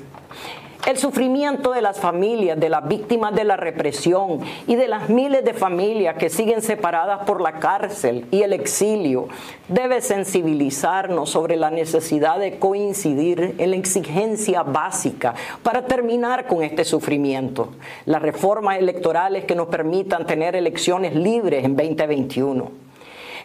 El 0.86 0.98
sufrimiento 0.98 1.72
de 1.72 1.82
las 1.82 1.98
familias, 1.98 2.60
de 2.60 2.68
las 2.68 2.86
víctimas 2.86 3.34
de 3.34 3.46
la 3.46 3.56
represión 3.56 4.42
y 4.68 4.76
de 4.76 4.90
las 4.90 5.08
miles 5.08 5.46
de 5.46 5.54
familias 5.54 6.18
que 6.18 6.30
siguen 6.30 6.62
separadas 6.62 7.24
por 7.26 7.40
la 7.40 7.54
cárcel 7.54 8.26
y 8.32 8.42
el 8.42 8.52
exilio 8.52 9.30
debe 9.70 10.02
sensibilizarnos 10.02 11.30
sobre 11.30 11.56
la 11.56 11.72
necesidad 11.72 12.38
de 12.38 12.60
coincidir 12.60 13.56
en 13.60 13.72
la 13.72 13.78
exigencia 13.78 14.64
básica 14.64 15.36
para 15.64 15.86
terminar 15.86 16.48
con 16.48 16.64
este 16.64 16.84
sufrimiento. 16.84 17.70
Las 18.06 18.22
reformas 18.22 18.78
electorales 18.78 19.46
que 19.46 19.56
nos 19.56 19.70
permitan 19.70 20.26
tener 20.26 20.54
elecciones 20.54 21.16
libres 21.16 21.64
en 21.64 21.78
2021. 21.78 22.93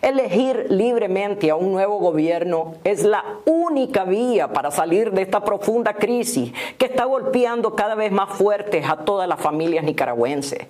Elegir 0.01 0.67
libremente 0.69 1.51
a 1.51 1.57
un 1.57 1.73
nuevo 1.73 1.99
gobierno 1.99 2.75
es 2.85 3.05
la 3.05 3.25
única 3.45 4.05
vía 4.05 4.53
para 4.53 4.71
salir 4.71 5.13
de 5.13 5.23
esta 5.23 5.45
profunda 5.45 5.95
crisis 5.95 6.53
que 6.79 6.87
está 6.87 7.05
golpeando 7.05 7.75
cada 7.75 7.95
vez 7.95 8.13
más 8.13 8.31
fuertes 8.31 8.89
a 8.89 8.99
todas 8.99 9.29
las 9.29 9.41
familias 9.41 9.85
nicaragüenses. 9.85 10.67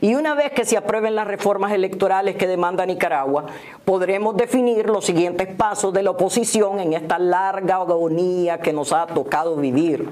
Y 0.00 0.14
una 0.14 0.34
vez 0.34 0.52
que 0.52 0.64
se 0.64 0.76
aprueben 0.76 1.14
las 1.14 1.26
reformas 1.26 1.72
electorales 1.72 2.36
que 2.36 2.46
demanda 2.46 2.86
Nicaragua, 2.86 3.46
podremos 3.84 4.36
definir 4.36 4.86
los 4.88 5.04
siguientes 5.04 5.48
pasos 5.54 5.92
de 5.92 6.02
la 6.02 6.10
oposición 6.10 6.80
en 6.80 6.94
esta 6.94 7.18
larga 7.18 7.76
agonía 7.76 8.58
que 8.58 8.72
nos 8.72 8.92
ha 8.92 9.06
tocado 9.06 9.56
vivir. 9.56 10.08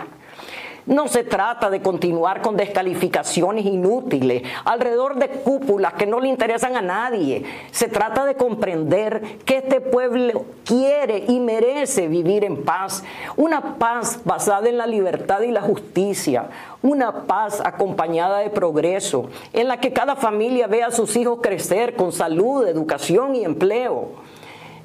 No 0.85 1.07
se 1.07 1.23
trata 1.23 1.71
de 1.71 1.81
continuar 1.81 2.43
con 2.43 2.57
descalificaciones 2.57 3.65
inútiles 3.67 4.43
alrededor 4.65 5.15
de 5.15 5.29
cúpulas 5.29 5.93
que 5.93 6.07
no 6.07 6.19
le 6.19 6.29
interesan 6.29 6.77
a 6.77 6.83
nadie. 6.83 7.45
Se 7.71 7.87
trata 7.87 8.25
de 8.25 8.35
comprender 8.35 9.39
que 9.45 9.59
este 9.59 9.81
pueblo 9.81 10.45
quiere 10.65 11.25
y 11.29 11.39
merece 11.39 12.09
vivir 12.09 12.45
en 12.45 12.65
paz. 12.65 13.05
Una 13.37 13.77
paz 13.77 14.21
basada 14.25 14.69
en 14.69 14.77
la 14.77 14.89
libertad 14.89 15.43
y 15.43 15.53
la 15.53 15.63
justicia. 15.63 16.49
Una 16.83 17.27
paz 17.27 17.63
acompañada 17.65 18.39
de 18.39 18.51
progreso, 18.51 19.31
en 19.53 19.69
la 19.69 19.79
que 19.79 19.93
cada 19.93 20.17
familia 20.17 20.67
vea 20.67 20.89
a 20.89 20.91
sus 20.91 21.15
hijos 21.15 21.39
crecer 21.41 21.95
con 21.95 22.11
salud, 22.11 22.67
educación 22.67 23.37
y 23.37 23.45
empleo. 23.45 24.11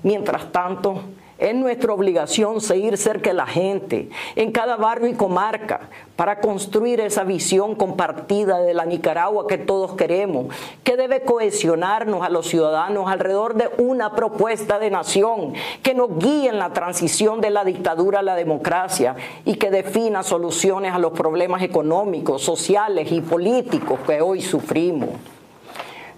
Mientras 0.03 0.51
tanto, 0.51 1.01
es 1.37 1.55
nuestra 1.55 1.93
obligación 1.93 2.61
seguir 2.61 2.97
cerca 2.97 3.29
de 3.29 3.35
la 3.35 3.45
gente, 3.45 4.09
en 4.35 4.51
cada 4.51 4.75
barrio 4.75 5.07
y 5.07 5.13
comarca, 5.13 5.89
para 6.15 6.39
construir 6.39 6.99
esa 6.99 7.23
visión 7.23 7.75
compartida 7.75 8.59
de 8.59 8.73
la 8.73 8.85
Nicaragua 8.85 9.47
que 9.47 9.57
todos 9.57 9.93
queremos, 9.93 10.47
que 10.83 10.97
debe 10.97 11.21
cohesionarnos 11.21 12.23
a 12.23 12.29
los 12.29 12.47
ciudadanos 12.47 13.07
alrededor 13.07 13.55
de 13.55 13.69
una 13.77 14.15
propuesta 14.15 14.79
de 14.79 14.89
nación 14.89 15.53
que 15.83 15.93
nos 15.93 16.17
guíe 16.17 16.49
en 16.49 16.57
la 16.57 16.73
transición 16.73 17.39
de 17.39 17.51
la 17.51 17.63
dictadura 17.63 18.19
a 18.19 18.23
la 18.23 18.35
democracia 18.35 19.15
y 19.45 19.55
que 19.55 19.69
defina 19.69 20.23
soluciones 20.23 20.93
a 20.93 20.99
los 20.99 21.13
problemas 21.13 21.61
económicos, 21.61 22.41
sociales 22.41 23.11
y 23.11 23.21
políticos 23.21 23.99
que 24.05 24.21
hoy 24.21 24.41
sufrimos. 24.41 25.09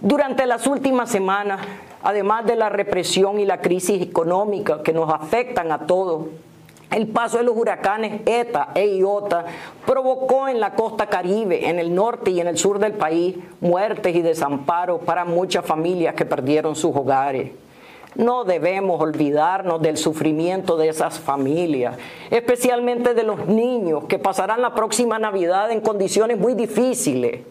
Durante 0.02 0.46
las 0.46 0.66
últimas 0.66 1.10
semanas, 1.10 1.60
además 2.02 2.46
de 2.46 2.56
la 2.56 2.70
represión 2.70 3.38
y 3.38 3.44
la 3.44 3.60
crisis 3.60 4.00
económica 4.00 4.82
que 4.82 4.94
nos 4.94 5.12
afectan 5.12 5.70
a 5.72 5.86
todos, 5.86 6.28
el 6.90 7.06
paso 7.08 7.36
de 7.36 7.44
los 7.44 7.54
huracanes 7.54 8.22
ETA 8.24 8.70
e 8.74 8.96
IOTA 8.96 9.44
provocó 9.84 10.48
en 10.48 10.58
la 10.58 10.74
costa 10.74 11.06
caribe, 11.06 11.68
en 11.68 11.78
el 11.78 11.94
norte 11.94 12.30
y 12.30 12.40
en 12.40 12.48
el 12.48 12.56
sur 12.56 12.78
del 12.78 12.94
país, 12.94 13.36
muertes 13.60 14.16
y 14.16 14.22
desamparos 14.22 15.02
para 15.02 15.26
muchas 15.26 15.66
familias 15.66 16.14
que 16.14 16.24
perdieron 16.24 16.74
sus 16.74 16.96
hogares. 16.96 17.52
No 18.16 18.44
debemos 18.44 19.00
olvidarnos 19.02 19.82
del 19.82 19.98
sufrimiento 19.98 20.78
de 20.78 20.88
esas 20.88 21.20
familias, 21.20 21.96
especialmente 22.30 23.12
de 23.12 23.22
los 23.22 23.46
niños 23.46 24.04
que 24.04 24.18
pasarán 24.18 24.62
la 24.62 24.74
próxima 24.74 25.18
Navidad 25.18 25.70
en 25.70 25.82
condiciones 25.82 26.38
muy 26.38 26.54
difíciles. 26.54 27.42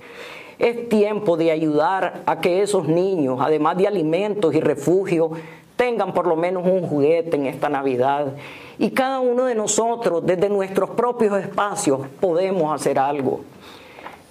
Es 0.59 0.89
tiempo 0.89 1.37
de 1.37 1.51
ayudar 1.51 2.21
a 2.25 2.41
que 2.41 2.61
esos 2.61 2.87
niños, 2.87 3.39
además 3.41 3.77
de 3.77 3.87
alimentos 3.87 4.53
y 4.53 4.59
refugio, 4.59 5.31
tengan 5.77 6.13
por 6.13 6.27
lo 6.27 6.35
menos 6.35 6.65
un 6.65 6.85
juguete 6.85 7.37
en 7.37 7.45
esta 7.45 7.69
Navidad. 7.69 8.33
Y 8.77 8.91
cada 8.91 9.21
uno 9.21 9.45
de 9.45 9.55
nosotros, 9.55 10.25
desde 10.25 10.49
nuestros 10.49 10.89
propios 10.89 11.39
espacios, 11.39 12.01
podemos 12.19 12.75
hacer 12.75 12.99
algo. 12.99 13.39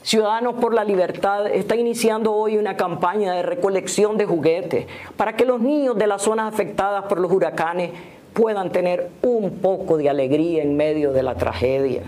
Ciudadanos 0.03 0.57
por 0.57 0.75
la 0.75 0.85
Libertad 0.85 1.47
está 1.47 1.77
iniciando 1.77 2.35
hoy 2.35 2.59
una 2.59 2.77
campaña 2.77 3.33
de 3.33 3.43
recolección 3.43 4.19
de 4.19 4.27
juguetes 4.27 4.87
para 5.17 5.35
que 5.35 5.47
los 5.47 5.61
niños 5.61 5.97
de 5.97 6.07
las 6.07 6.23
zonas 6.23 6.53
afectadas 6.53 7.05
por 7.05 7.19
los 7.19 7.33
huracanes 7.33 7.91
puedan 8.35 8.71
tener 8.71 9.11
un 9.23 9.59
poco 9.63 9.97
de 9.97 10.11
alegría 10.11 10.63
en 10.63 10.77
medio 10.77 11.13
de 11.13 11.23
la 11.23 11.35
tragedia. 11.35 12.03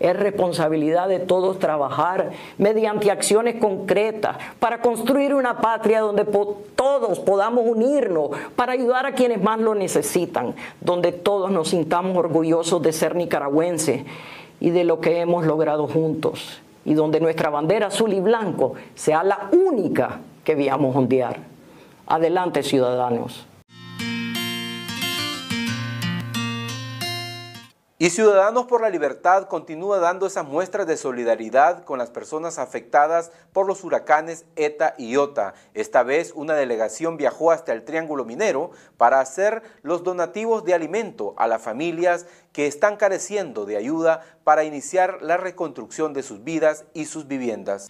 Es 0.00 0.16
responsabilidad 0.16 1.08
de 1.08 1.20
todos 1.20 1.58
trabajar 1.58 2.32
mediante 2.58 3.10
acciones 3.10 3.56
concretas 3.56 4.36
para 4.58 4.80
construir 4.80 5.34
una 5.34 5.58
patria 5.58 6.00
donde 6.00 6.24
todos 6.74 7.20
podamos 7.20 7.64
unirnos 7.66 8.30
para 8.56 8.72
ayudar 8.72 9.06
a 9.06 9.12
quienes 9.12 9.42
más 9.42 9.60
lo 9.60 9.74
necesitan, 9.74 10.54
donde 10.80 11.12
todos 11.12 11.50
nos 11.50 11.68
sintamos 11.68 12.16
orgullosos 12.16 12.82
de 12.82 12.92
ser 12.92 13.14
nicaragüenses 13.14 14.02
y 14.60 14.70
de 14.70 14.84
lo 14.84 15.00
que 15.00 15.20
hemos 15.20 15.44
logrado 15.44 15.86
juntos, 15.86 16.60
y 16.84 16.94
donde 16.94 17.20
nuestra 17.20 17.50
bandera 17.50 17.86
azul 17.86 18.12
y 18.12 18.20
blanco 18.20 18.74
sea 18.94 19.22
la 19.22 19.48
única 19.52 20.20
que 20.42 20.54
veamos 20.54 20.94
ondear. 20.96 21.38
Adelante, 22.06 22.62
ciudadanos. 22.62 23.46
Y 28.04 28.10
Ciudadanos 28.10 28.66
por 28.66 28.82
la 28.82 28.90
Libertad 28.90 29.48
continúa 29.48 29.98
dando 29.98 30.26
esas 30.26 30.44
muestras 30.44 30.86
de 30.86 30.98
solidaridad 30.98 31.84
con 31.84 31.98
las 31.98 32.10
personas 32.10 32.58
afectadas 32.58 33.32
por 33.54 33.66
los 33.66 33.82
huracanes 33.82 34.44
ETA 34.56 34.94
y 34.98 35.12
IOTA. 35.12 35.54
Esta 35.72 36.02
vez 36.02 36.30
una 36.34 36.52
delegación 36.52 37.16
viajó 37.16 37.50
hasta 37.50 37.72
el 37.72 37.82
Triángulo 37.82 38.26
Minero 38.26 38.72
para 38.98 39.20
hacer 39.20 39.62
los 39.80 40.04
donativos 40.04 40.66
de 40.66 40.74
alimento 40.74 41.32
a 41.38 41.48
las 41.48 41.62
familias 41.62 42.26
que 42.52 42.66
están 42.66 42.98
careciendo 42.98 43.64
de 43.64 43.78
ayuda 43.78 44.20
para 44.44 44.64
iniciar 44.64 45.22
la 45.22 45.38
reconstrucción 45.38 46.12
de 46.12 46.22
sus 46.22 46.44
vidas 46.44 46.84
y 46.92 47.06
sus 47.06 47.26
viviendas. 47.26 47.88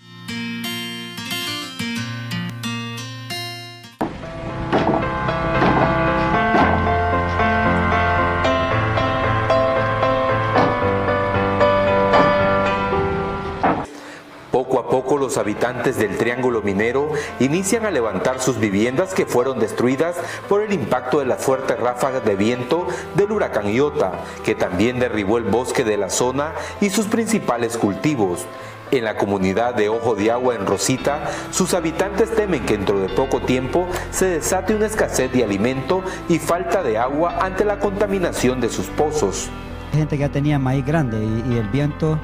Los 15.25 15.39
habitantes 15.39 15.97
del 15.97 16.19
Triángulo 16.19 16.61
Minero 16.61 17.09
inician 17.41 17.87
a 17.87 17.91
levantar 17.91 18.41
sus 18.41 18.61
viviendas 18.61 19.15
que 19.15 19.25
fueron 19.25 19.59
destruidas 19.59 20.17
por 20.51 20.61
el 20.61 20.75
impacto 20.75 21.19
de 21.19 21.25
las 21.25 21.43
fuertes 21.43 21.81
ráfagas 21.81 22.23
de 22.27 22.37
viento 22.37 22.87
del 23.15 23.33
huracán 23.33 23.73
Iota, 23.73 24.21
que 24.45 24.55
también 24.55 24.99
derribó 24.99 25.39
el 25.39 25.45
bosque 25.45 25.83
de 25.83 25.97
la 25.97 26.11
zona 26.11 26.53
y 26.83 26.91
sus 26.91 27.07
principales 27.07 27.79
cultivos. 27.79 28.45
En 28.91 29.05
la 29.05 29.17
comunidad 29.17 29.75
de 29.75 29.89
Ojo 29.89 30.15
de 30.15 30.31
Agua 30.31 30.57
en 30.57 30.67
Rosita, 30.67 31.31
sus 31.51 31.73
habitantes 31.73 32.31
temen 32.35 32.67
que 32.67 32.77
dentro 32.77 33.01
de 33.01 33.09
poco 33.09 33.41
tiempo 33.41 33.89
se 34.11 34.27
desate 34.27 34.75
una 34.75 34.85
escasez 34.85 35.33
de 35.33 35.43
alimento 35.43 36.03
y 36.29 36.39
falta 36.39 36.83
de 36.83 36.99
agua 36.99 37.39
ante 37.41 37.65
la 37.65 37.79
contaminación 37.79 38.61
de 38.61 38.69
sus 38.69 38.89
pozos. 38.89 39.49
Gente 39.91 40.19
que 40.19 40.21
ya 40.21 40.29
tenía 40.29 40.59
maíz 40.59 40.85
grande 40.85 41.17
y, 41.17 41.55
y 41.55 41.57
el 41.57 41.69
viento 41.71 42.19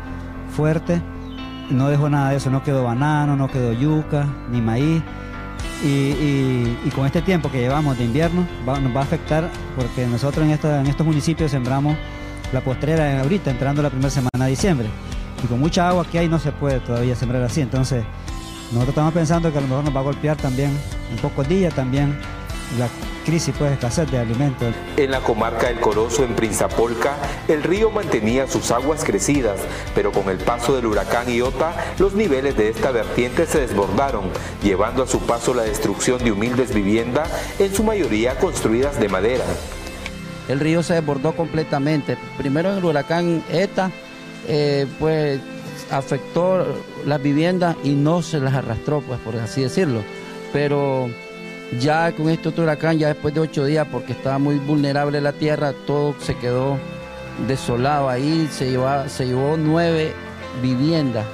fuerte 0.55 1.01
no 1.71 1.89
dejó 1.89 2.09
nada 2.09 2.31
de 2.31 2.37
eso, 2.37 2.51
no 2.51 2.63
quedó 2.63 2.85
banano, 2.85 3.37
no 3.37 3.49
quedó 3.49 3.73
yuca, 3.73 4.27
ni 4.51 4.61
maíz. 4.61 5.03
Y, 5.83 6.91
con 6.95 7.07
este 7.07 7.23
tiempo 7.23 7.51
que 7.51 7.59
llevamos 7.59 7.97
de 7.97 8.05
invierno 8.05 8.47
nos 8.67 8.95
va 8.95 9.01
a 9.01 9.03
afectar 9.03 9.49
porque 9.77 10.07
nosotros 10.07 10.45
en, 10.45 10.51
en 10.51 10.87
estos 10.87 11.07
municipios 11.07 11.51
sembramos 11.51 11.97
la 12.53 12.61
postrera 12.61 13.21
ahorita, 13.21 13.51
entrando 13.51 13.81
la 13.83 13.91
primera 13.91 14.11
semana 14.11 14.45
de 14.45 14.51
diciembre. 14.51 14.89
Y 15.43 15.47
con 15.47 15.59
mucha 15.59 15.89
agua 15.89 16.05
que 16.05 16.19
hay 16.19 16.29
no 16.29 16.39
se 16.39 16.53
puede 16.53 16.81
todavía 16.81 17.15
sembrar 17.15 17.43
así. 17.43 17.61
Entonces 17.61 18.05
nosotros 18.73 18.91
estamos 18.91 19.15
pensando 19.15 19.51
que 19.51 19.59
a 19.59 19.61
lo 19.61 19.69
mejor 19.69 19.85
nos 19.85 19.95
va 19.95 20.01
a 20.01 20.05
golpear 20.05 20.37
también 20.37 20.71
en 21.11 21.17
pocos 21.19 21.49
días 21.49 21.75
también 21.75 22.17
la 22.79 22.87
crisis, 23.21 23.55
pues 23.59 23.73
escasez 23.73 24.11
de 24.11 24.19
alimentos. 24.19 24.75
En 24.97 25.11
la 25.11 25.21
comarca 25.21 25.69
del 25.69 25.81
Corozo, 25.81 26.25
en 26.25 26.35
Prinzapolca, 26.35 27.17
el 27.49 27.63
río 27.63 27.91
mantenía 27.91 28.47
sus 28.47 28.71
aguas 28.71 29.05
crecidas, 29.05 29.61
pero 29.95 30.13
con 30.13 30.29
el 30.29 30.39
paso 30.39 30.75
del 30.75 30.87
huracán 30.87 31.29
Iota, 31.29 31.75
los 31.99 32.15
niveles 32.15 32.57
de 32.57 32.69
esta 32.69 32.91
vertiente 32.91 33.47
se 33.47 33.61
desbordaron, 33.61 34.25
llevando 34.63 35.03
a 35.03 35.07
su 35.07 35.21
paso 35.21 35.55
la 35.55 35.63
destrucción 35.63 36.23
de 36.23 36.33
humildes 36.33 36.75
viviendas, 36.75 37.29
en 37.59 37.75
su 37.75 37.85
mayoría 37.85 38.39
construidas 38.39 38.99
de 39.01 39.09
madera. 39.09 39.45
El 40.49 40.59
río 40.59 40.83
se 40.83 40.95
desbordó 40.95 41.33
completamente. 41.37 42.17
Primero 42.37 42.73
en 42.73 42.79
el 42.79 42.85
huracán 42.85 43.45
ETA, 43.51 43.91
eh, 44.49 44.87
pues 44.99 45.41
afectó 45.91 46.67
las 47.07 47.23
viviendas 47.23 47.77
y 47.85 47.91
no 47.91 48.23
se 48.23 48.41
las 48.41 48.55
arrastró, 48.55 49.01
pues 49.01 49.21
por 49.21 49.37
así 49.37 49.63
decirlo. 49.63 50.03
Pero 50.53 51.09
ya 51.79 52.13
con 52.13 52.29
este 52.29 52.49
otro 52.49 52.65
huracán, 52.65 52.99
ya 52.99 53.09
después 53.09 53.35
de 53.35 53.41
ocho 53.41 53.65
días, 53.65 53.87
porque 53.91 54.13
estaba 54.13 54.39
muy 54.39 54.57
vulnerable 54.57 55.21
la 55.21 55.33
tierra, 55.33 55.73
todo 55.87 56.15
se 56.21 56.37
quedó 56.37 56.79
desolado. 57.47 58.09
Ahí 58.09 58.49
se 58.51 58.77
se 59.09 59.27
llevó 59.27 59.57
nueve 59.57 60.13
viviendas 60.63 61.27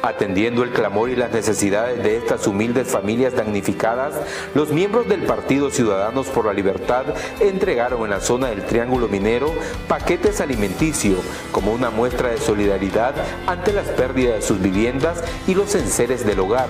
Atendiendo 0.00 0.62
el 0.62 0.70
clamor 0.70 1.10
y 1.10 1.16
las 1.16 1.32
necesidades 1.32 2.02
de 2.04 2.16
estas 2.16 2.46
humildes 2.46 2.86
familias 2.86 3.34
damnificadas, 3.34 4.14
los 4.54 4.70
miembros 4.70 5.08
del 5.08 5.24
Partido 5.24 5.70
Ciudadanos 5.70 6.28
por 6.28 6.46
la 6.46 6.52
Libertad 6.52 7.04
entregaron 7.40 8.04
en 8.04 8.10
la 8.10 8.20
zona 8.20 8.48
del 8.48 8.64
Triángulo 8.64 9.08
Minero 9.08 9.52
paquetes 9.88 10.40
alimenticios 10.40 11.18
como 11.50 11.72
una 11.72 11.90
muestra 11.90 12.28
de 12.28 12.38
solidaridad 12.38 13.14
ante 13.48 13.72
las 13.72 13.88
pérdidas 13.88 14.36
de 14.36 14.42
sus 14.42 14.62
viviendas 14.62 15.24
y 15.48 15.54
los 15.54 15.74
enseres 15.74 16.24
del 16.24 16.40
hogar. 16.40 16.68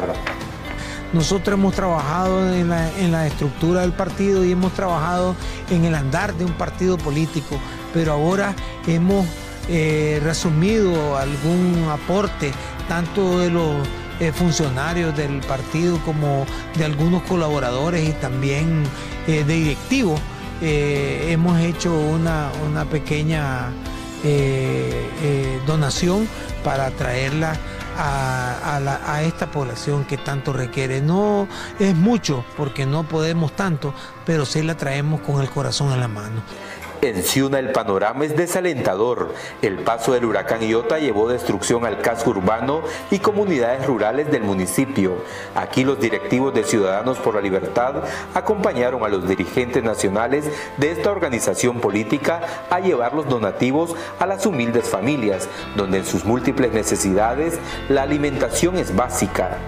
Nosotros 1.12 1.54
hemos 1.54 1.74
trabajado 1.74 2.52
en 2.52 2.68
la, 2.68 3.26
estructura 3.26 3.80
del 3.80 3.92
partido 3.92 4.44
y 4.44 4.52
hemos 4.52 4.74
trabajado 4.74 5.34
en 5.70 5.86
el 5.86 5.94
andar 5.94 6.34
de 6.34 6.44
un 6.44 6.52
partido 6.52 6.98
político, 6.98 7.58
pero 7.94 8.12
ahora 8.12 8.54
hemos 8.86 9.26
eh, 9.70 10.20
resumido 10.22 11.16
algún 11.16 11.86
aporte 11.90 12.52
tanto 12.88 13.38
de 13.38 13.50
los 13.50 13.88
eh, 14.20 14.32
funcionarios 14.32 15.16
del 15.16 15.40
partido 15.40 15.98
como 16.04 16.44
de 16.76 16.84
algunos 16.84 17.22
colaboradores 17.22 18.06
y 18.06 18.12
también 18.12 18.84
eh, 19.26 19.44
de 19.44 19.54
directivos. 19.54 20.20
Hemos 20.60 21.60
hecho 21.60 21.94
una, 21.94 22.50
pequeña 22.90 23.70
donación 25.66 26.26
para 26.64 26.90
traerla 26.90 27.56
a, 27.98 29.22
esta 29.22 29.50
población 29.50 30.04
que 30.04 30.16
tanto 30.16 30.52
requiere. 30.52 31.00
No 31.00 31.48
es 31.78 31.94
mucho 31.94 32.44
porque 32.56 32.86
no 32.86 33.04
podemos 33.04 33.52
tanto, 33.52 33.94
pero 34.24 34.46
sí 34.46 34.62
la 34.62 34.76
traemos 34.76 35.20
con 35.20 35.40
el 35.40 35.50
corazón 35.50 35.92
en 35.92 36.00
la 36.00 36.08
mano. 36.08 36.42
En 37.00 37.22
Ciuna 37.22 37.60
el 37.60 37.70
panorama 37.70 38.24
es 38.24 38.36
desalentador. 38.36 39.32
El 39.62 39.78
paso 39.78 40.12
del 40.12 40.24
huracán 40.24 40.62
Iota 40.62 40.98
llevó 40.98 41.28
destrucción 41.28 41.84
al 41.84 42.00
casco 42.00 42.30
urbano 42.30 42.82
y 43.12 43.20
comunidades 43.20 43.86
rurales 43.86 44.32
del 44.32 44.42
municipio. 44.42 45.22
Aquí 45.54 45.84
los 45.84 46.00
directivos 46.00 46.52
de 46.54 46.64
Ciudadanos 46.64 47.18
por 47.18 47.36
la 47.36 47.40
Libertad 47.40 48.02
acompañaron 48.34 49.04
a 49.04 49.08
los 49.08 49.28
dirigentes 49.28 49.84
nacionales 49.84 50.50
de 50.76 50.90
esta 50.90 51.12
organización 51.12 51.78
política 51.78 52.40
a 52.68 52.80
llevar 52.80 53.14
los 53.14 53.28
donativos 53.28 53.94
a 54.18 54.26
las 54.26 54.44
humildes 54.44 54.88
familias, 54.88 55.48
donde 55.76 55.98
en 55.98 56.04
sus 56.04 56.24
múltiples 56.24 56.72
necesidades 56.72 57.60
la 57.88 58.02
alimentación 58.02 58.76
es 58.76 58.94
básica. 58.96 59.58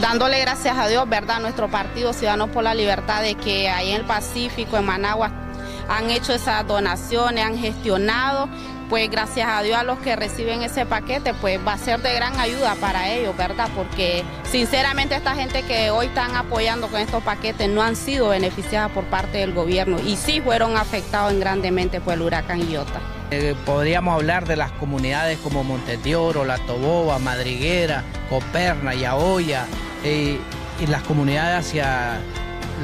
Dándole 0.00 0.40
gracias 0.40 0.78
a 0.78 0.88
Dios, 0.88 1.06
¿verdad? 1.06 1.40
Nuestro 1.40 1.68
partido 1.68 2.14
Ciudadanos 2.14 2.48
por 2.48 2.64
la 2.64 2.74
Libertad 2.74 3.20
de 3.20 3.34
que 3.34 3.68
ahí 3.68 3.90
en 3.90 3.96
el 3.96 4.04
Pacífico, 4.06 4.78
en 4.78 4.86
Managua, 4.86 5.47
han 5.88 6.10
hecho 6.10 6.34
esas 6.34 6.66
donaciones, 6.66 7.44
han 7.44 7.58
gestionado, 7.58 8.48
pues 8.88 9.10
gracias 9.10 9.48
a 9.48 9.62
Dios 9.62 9.76
a 9.76 9.82
los 9.82 9.98
que 9.98 10.16
reciben 10.16 10.62
ese 10.62 10.86
paquete, 10.86 11.34
pues 11.34 11.58
va 11.66 11.74
a 11.74 11.78
ser 11.78 12.00
de 12.00 12.14
gran 12.14 12.38
ayuda 12.38 12.74
para 12.76 13.08
ellos, 13.08 13.36
¿verdad? 13.36 13.68
Porque 13.74 14.24
sinceramente 14.50 15.14
esta 15.14 15.34
gente 15.34 15.62
que 15.62 15.90
hoy 15.90 16.06
están 16.06 16.36
apoyando 16.36 16.88
con 16.88 17.00
estos 17.00 17.22
paquetes 17.22 17.68
no 17.68 17.82
han 17.82 17.96
sido 17.96 18.28
beneficiadas 18.28 18.90
por 18.92 19.04
parte 19.04 19.38
del 19.38 19.52
gobierno 19.52 19.98
y 20.00 20.16
sí 20.16 20.40
fueron 20.40 20.76
afectados 20.76 21.32
en 21.32 21.40
grandemente 21.40 22.00
por 22.00 22.14
el 22.14 22.22
huracán 22.22 22.70
Iota. 22.70 23.00
Eh, 23.30 23.54
podríamos 23.66 24.14
hablar 24.14 24.46
de 24.46 24.56
las 24.56 24.72
comunidades 24.72 25.38
como 25.38 25.62
Montetioro, 25.62 26.46
La 26.46 26.56
Toboba, 26.58 27.18
Madriguera, 27.18 28.02
Coperna, 28.30 28.94
Yaoya 28.94 29.66
eh, 30.02 30.38
y 30.80 30.86
las 30.86 31.02
comunidades 31.02 31.66
hacia 31.66 32.20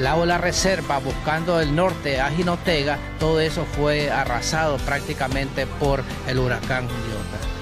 la 0.01 0.17
ola 0.17 0.39
reserva 0.39 0.99
buscando 0.99 1.61
el 1.61 1.75
norte 1.75 2.21
a 2.21 2.31
Jinotega, 2.31 2.99
todo 3.19 3.41
eso 3.41 3.65
fue 3.65 4.11
arrasado 4.11 4.77
prácticamente 4.79 5.67
por 5.67 6.03
el 6.29 6.39
huracán 6.39 6.85
Iota. 6.85 7.55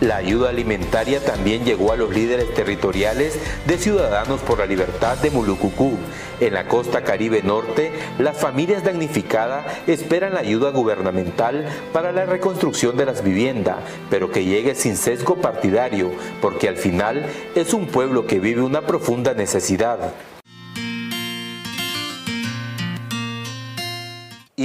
La 0.00 0.16
ayuda 0.16 0.50
alimentaria 0.50 1.24
también 1.24 1.64
llegó 1.64 1.90
a 1.90 1.96
los 1.96 2.14
líderes 2.14 2.52
territoriales 2.52 3.38
de 3.66 3.78
Ciudadanos 3.78 4.40
por 4.42 4.58
la 4.58 4.66
Libertad 4.66 5.16
de 5.16 5.30
Mulucucú. 5.30 5.96
En 6.38 6.52
la 6.52 6.68
costa 6.68 7.02
caribe 7.02 7.42
norte, 7.42 7.92
las 8.18 8.36
familias 8.36 8.84
damnificadas 8.84 9.64
esperan 9.86 10.34
la 10.34 10.40
ayuda 10.40 10.70
gubernamental 10.70 11.64
para 11.94 12.12
la 12.12 12.26
reconstrucción 12.26 12.98
de 12.98 13.06
las 13.06 13.24
viviendas, 13.24 13.76
pero 14.10 14.30
que 14.30 14.44
llegue 14.44 14.74
sin 14.74 14.98
sesgo 14.98 15.36
partidario, 15.36 16.12
porque 16.42 16.68
al 16.68 16.76
final 16.76 17.24
es 17.54 17.72
un 17.72 17.86
pueblo 17.86 18.26
que 18.26 18.38
vive 18.38 18.60
una 18.60 18.82
profunda 18.82 19.32
necesidad. 19.32 20.12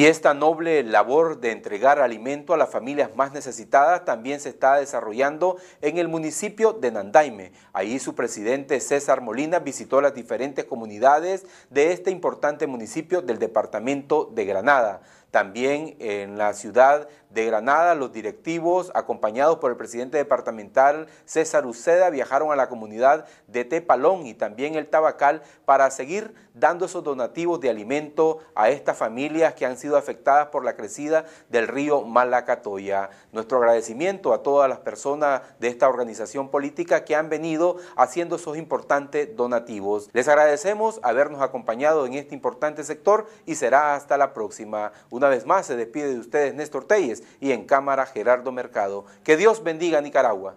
Y 0.02 0.08
esta 0.08 0.34
noble 0.34 0.82
labor 0.82 1.42
de 1.42 1.52
entregar 1.52 2.00
alimento 2.00 2.56
a 2.56 2.58
las 2.58 2.72
familias 2.72 3.16
más 3.16 3.34
necesitadas 3.34 4.04
también 4.04 4.40
se 4.40 4.50
está 4.50 4.78
desarrollando 4.78 5.58
en 5.80 6.00
el 6.00 6.08
municipio 6.08 6.74
de 6.74 6.90
Nandaime. 6.90 7.52
Ahí 7.72 8.00
su 8.00 8.16
presidente 8.16 8.80
César 8.80 9.22
Molina 9.22 9.60
visitó 9.60 10.02
las 10.02 10.16
diferentes 10.16 10.66
comunidades 10.66 11.46
de 11.70 11.92
este 11.92 12.10
importante 12.10 12.66
municipio 12.66 13.22
del 13.22 13.38
departamento 13.38 14.28
de 14.34 14.46
Granada. 14.46 15.02
También 15.30 15.96
en 16.00 16.36
la 16.36 16.54
ciudad 16.54 17.08
de 17.34 17.46
Granada, 17.46 17.96
los 17.96 18.12
directivos, 18.12 18.92
acompañados 18.94 19.58
por 19.58 19.72
el 19.72 19.78
presidente 19.78 20.18
departamental 20.18 21.08
César 21.26 21.66
Uceda, 21.66 22.10
viajaron 22.10 22.52
a 22.52 22.56
la 22.56 22.68
comunidad 22.68 23.26
de 23.48 23.66
Tepalón 23.66 24.26
y 24.26 24.34
también 24.34 24.76
el 24.76 24.88
Tabacal 24.88 25.42
para 25.66 25.90
seguir 25.92 26.34
dando 26.54 26.86
esos 26.86 27.04
donativos 27.04 27.60
de 27.62 27.70
alimento 27.70 28.40
a 28.56 28.70
estas 28.70 28.98
familias 28.98 29.54
que 29.54 29.66
han 29.66 29.78
sido 29.78 29.96
afectadas 29.96 30.48
por 30.48 30.66
la 30.66 30.76
crecida 30.76 31.26
del 31.50 31.68
río 31.68 32.02
Malacatoya. 32.02 33.10
Nuestro 33.32 33.60
agradecimiento 33.60 34.34
a 34.34 34.44
todas 34.44 34.70
las 34.70 34.80
personas 34.80 35.42
de 35.60 35.70
esta 35.70 35.88
organización 35.88 36.50
política 36.50 37.06
que 37.06 37.16
han 37.16 37.30
venido 37.30 37.78
haciendo 37.96 38.36
esos 38.36 38.58
importantes 38.58 39.36
donativos. 39.36 40.10
Les 40.12 40.28
agradecemos 40.28 41.00
habernos 41.04 41.42
acompañado 41.42 42.06
en 42.06 42.16
este 42.16 42.36
importante 42.36 42.84
sector 42.84 43.28
y 43.46 43.56
será 43.56 43.96
hasta 43.96 44.18
la 44.18 44.34
próxima. 44.34 44.92
Una 45.10 45.30
vez 45.30 45.46
más 45.46 45.66
se 45.66 45.78
despide 45.78 46.14
de 46.14 46.20
ustedes 46.20 46.54
Néstor 46.54 46.86
Telles 46.86 47.21
y 47.40 47.52
en 47.52 47.66
cámara 47.66 48.06
Gerardo 48.06 48.52
Mercado. 48.52 49.06
Que 49.24 49.38
Dios 49.38 49.64
bendiga 49.64 50.00
a 50.00 50.02
Nicaragua. 50.02 50.56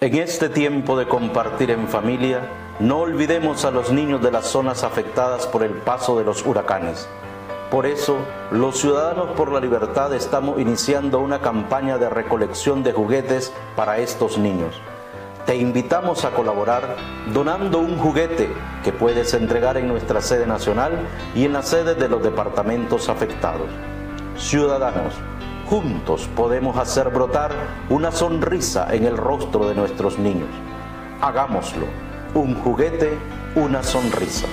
En 0.00 0.16
este 0.16 0.48
tiempo 0.48 0.98
de 0.98 1.06
compartir 1.06 1.70
en 1.70 1.86
familia, 1.86 2.40
no 2.80 2.98
olvidemos 2.98 3.64
a 3.64 3.70
los 3.70 3.92
niños 3.92 4.20
de 4.20 4.32
las 4.32 4.46
zonas 4.46 4.82
afectadas 4.82 5.46
por 5.46 5.62
el 5.62 5.70
paso 5.70 6.18
de 6.18 6.24
los 6.24 6.44
huracanes. 6.44 7.08
Por 7.70 7.86
eso, 7.86 8.18
los 8.50 8.78
Ciudadanos 8.78 9.30
por 9.36 9.52
la 9.52 9.60
Libertad 9.60 10.12
estamos 10.12 10.60
iniciando 10.60 11.20
una 11.20 11.40
campaña 11.40 11.98
de 11.98 12.10
recolección 12.10 12.82
de 12.82 12.92
juguetes 12.92 13.52
para 13.76 13.98
estos 13.98 14.36
niños. 14.36 14.80
Te 15.46 15.56
invitamos 15.56 16.24
a 16.24 16.30
colaborar 16.30 16.96
donando 17.34 17.80
un 17.80 17.98
juguete 17.98 18.48
que 18.84 18.92
puedes 18.92 19.34
entregar 19.34 19.76
en 19.76 19.88
nuestra 19.88 20.20
sede 20.20 20.46
nacional 20.46 20.92
y 21.34 21.44
en 21.44 21.52
la 21.52 21.62
sede 21.62 21.96
de 21.96 22.08
los 22.08 22.22
departamentos 22.22 23.08
afectados. 23.08 23.66
Ciudadanos, 24.38 25.14
juntos 25.68 26.28
podemos 26.36 26.76
hacer 26.78 27.08
brotar 27.08 27.50
una 27.90 28.12
sonrisa 28.12 28.94
en 28.94 29.04
el 29.04 29.16
rostro 29.16 29.68
de 29.68 29.74
nuestros 29.74 30.16
niños. 30.16 30.48
Hagámoslo. 31.20 31.86
Un 32.34 32.54
juguete, 32.54 33.18
una 33.56 33.82
sonrisa. 33.82 34.46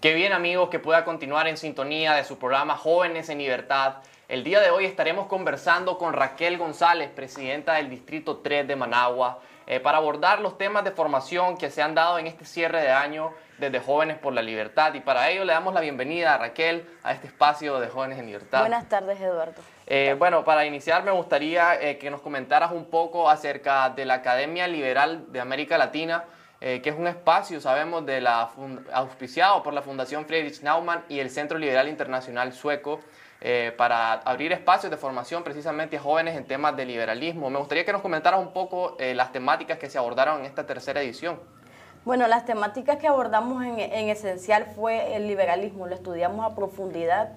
Qué 0.00 0.14
bien 0.14 0.32
amigos 0.32 0.70
que 0.70 0.78
pueda 0.78 1.04
continuar 1.04 1.46
en 1.46 1.58
sintonía 1.58 2.14
de 2.14 2.24
su 2.24 2.38
programa 2.38 2.74
Jóvenes 2.74 3.28
en 3.28 3.36
Libertad. 3.36 3.96
El 4.28 4.42
día 4.44 4.58
de 4.60 4.70
hoy 4.70 4.86
estaremos 4.86 5.26
conversando 5.26 5.98
con 5.98 6.14
Raquel 6.14 6.56
González, 6.56 7.10
presidenta 7.10 7.74
del 7.74 7.90
Distrito 7.90 8.38
3 8.38 8.66
de 8.66 8.76
Managua. 8.76 9.40
eh, 9.66 9.78
para 9.78 9.98
abordar 9.98 10.40
los 10.40 10.56
temas 10.58 10.84
de 10.84 10.90
formación 10.90 11.56
que 11.56 11.70
se 11.70 11.82
han 11.82 11.94
dado 11.94 12.18
en 12.18 12.26
este 12.26 12.44
cierre 12.44 12.80
de 12.80 12.90
año 12.90 13.32
desde 13.58 13.78
Jóvenes 13.78 14.18
por 14.18 14.32
la 14.32 14.42
Libertad. 14.42 14.94
Y 14.94 15.00
para 15.00 15.28
ello 15.28 15.44
le 15.44 15.52
damos 15.52 15.74
la 15.74 15.80
bienvenida 15.80 16.34
a 16.34 16.38
Raquel 16.38 16.88
a 17.04 17.12
este 17.12 17.26
espacio 17.26 17.78
de 17.78 17.88
Jóvenes 17.88 18.18
en 18.18 18.26
Libertad. 18.26 18.60
Buenas 18.60 18.88
tardes, 18.88 19.20
Eduardo. 19.20 19.60
Eh, 19.86 20.16
bueno, 20.18 20.44
para 20.44 20.64
iniciar 20.64 21.04
me 21.04 21.12
gustaría 21.12 21.80
eh, 21.80 21.98
que 21.98 22.10
nos 22.10 22.22
comentaras 22.22 22.72
un 22.72 22.86
poco 22.86 23.28
acerca 23.28 23.90
de 23.90 24.06
la 24.06 24.14
Academia 24.14 24.66
Liberal 24.66 25.30
de 25.30 25.40
América 25.40 25.76
Latina, 25.78 26.24
que 26.60 26.82
es 26.84 26.94
un 26.94 27.06
espacio, 27.06 27.58
sabemos, 27.60 28.04
de 28.04 28.20
la 28.20 28.50
auspiciado 28.92 29.62
por 29.62 29.72
la 29.72 29.80
Fundación 29.80 30.26
Friedrich 30.26 30.60
Naumann 30.62 31.04
y 31.08 31.18
el 31.18 31.30
Centro 31.30 31.58
Liberal 31.58 31.88
Internacional 31.88 32.52
Sueco. 32.52 33.00
Eh, 33.42 33.72
para 33.74 34.12
abrir 34.12 34.52
espacios 34.52 34.90
de 34.90 34.98
formación 34.98 35.42
precisamente 35.42 35.96
a 35.96 36.00
jóvenes 36.00 36.36
en 36.36 36.44
temas 36.44 36.76
de 36.76 36.84
liberalismo. 36.84 37.48
Me 37.48 37.58
gustaría 37.58 37.86
que 37.86 37.92
nos 37.92 38.02
comentaras 38.02 38.38
un 38.38 38.52
poco 38.52 38.96
eh, 38.98 39.14
las 39.14 39.32
temáticas 39.32 39.78
que 39.78 39.88
se 39.88 39.96
abordaron 39.96 40.40
en 40.40 40.46
esta 40.46 40.66
tercera 40.66 41.00
edición. 41.00 41.40
Bueno, 42.04 42.26
las 42.28 42.44
temáticas 42.44 42.98
que 42.98 43.06
abordamos 43.06 43.64
en, 43.64 44.10
esencial 44.10 44.66
fue 44.76 45.16
el 45.16 45.26
liberalismo, 45.26 45.86
lo 45.86 45.94
estudiamos 45.94 46.50
a 46.50 46.54
profundidad. 46.54 47.32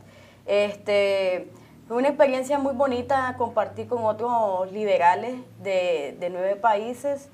Este, 0.45 1.49
fue 1.88 1.95
una 1.95 2.09
experiencia 2.09 2.59
muy 2.59 2.73
bonita 2.73 3.36
compartir 3.38 3.88
con 3.88 4.03
otros 4.03 4.73
liberales 4.73 5.36
de, 5.59 6.17
nueve 6.29 6.57
países 6.57 7.29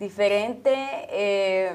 diferentes. 0.00 0.76
Eh, 1.10 1.72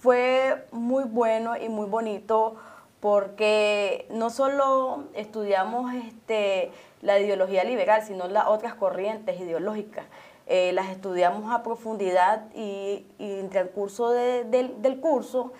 fue 0.00 0.66
muy 0.72 1.04
bueno 1.04 1.56
y 1.56 1.68
muy 1.68 1.86
bonito 1.86 2.56
porque 2.98 4.06
no 4.10 4.30
solo 4.30 5.04
estudiamos 5.14 5.94
este, 5.94 6.72
la 7.00 7.20
ideología 7.20 7.62
liberal, 7.62 8.02
sino 8.02 8.26
las 8.26 8.46
otras 8.46 8.74
corrientes 8.74 9.40
ideológicas. 9.40 10.06
Eh, 10.48 10.72
las 10.72 10.88
estudiamos 10.88 11.52
a 11.52 11.62
profundidad 11.62 12.52
y, 12.52 13.06
en 13.20 13.44
el 13.44 13.48
transcurso 13.48 14.10
del 14.10 14.98
curso 15.00 15.52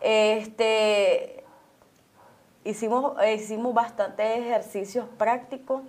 este, 0.00 1.44
hicimos, 2.64 3.14
hicimos 3.34 3.74
bastantes 3.74 4.38
ejercicios 4.38 5.06
prácticos, 5.16 5.82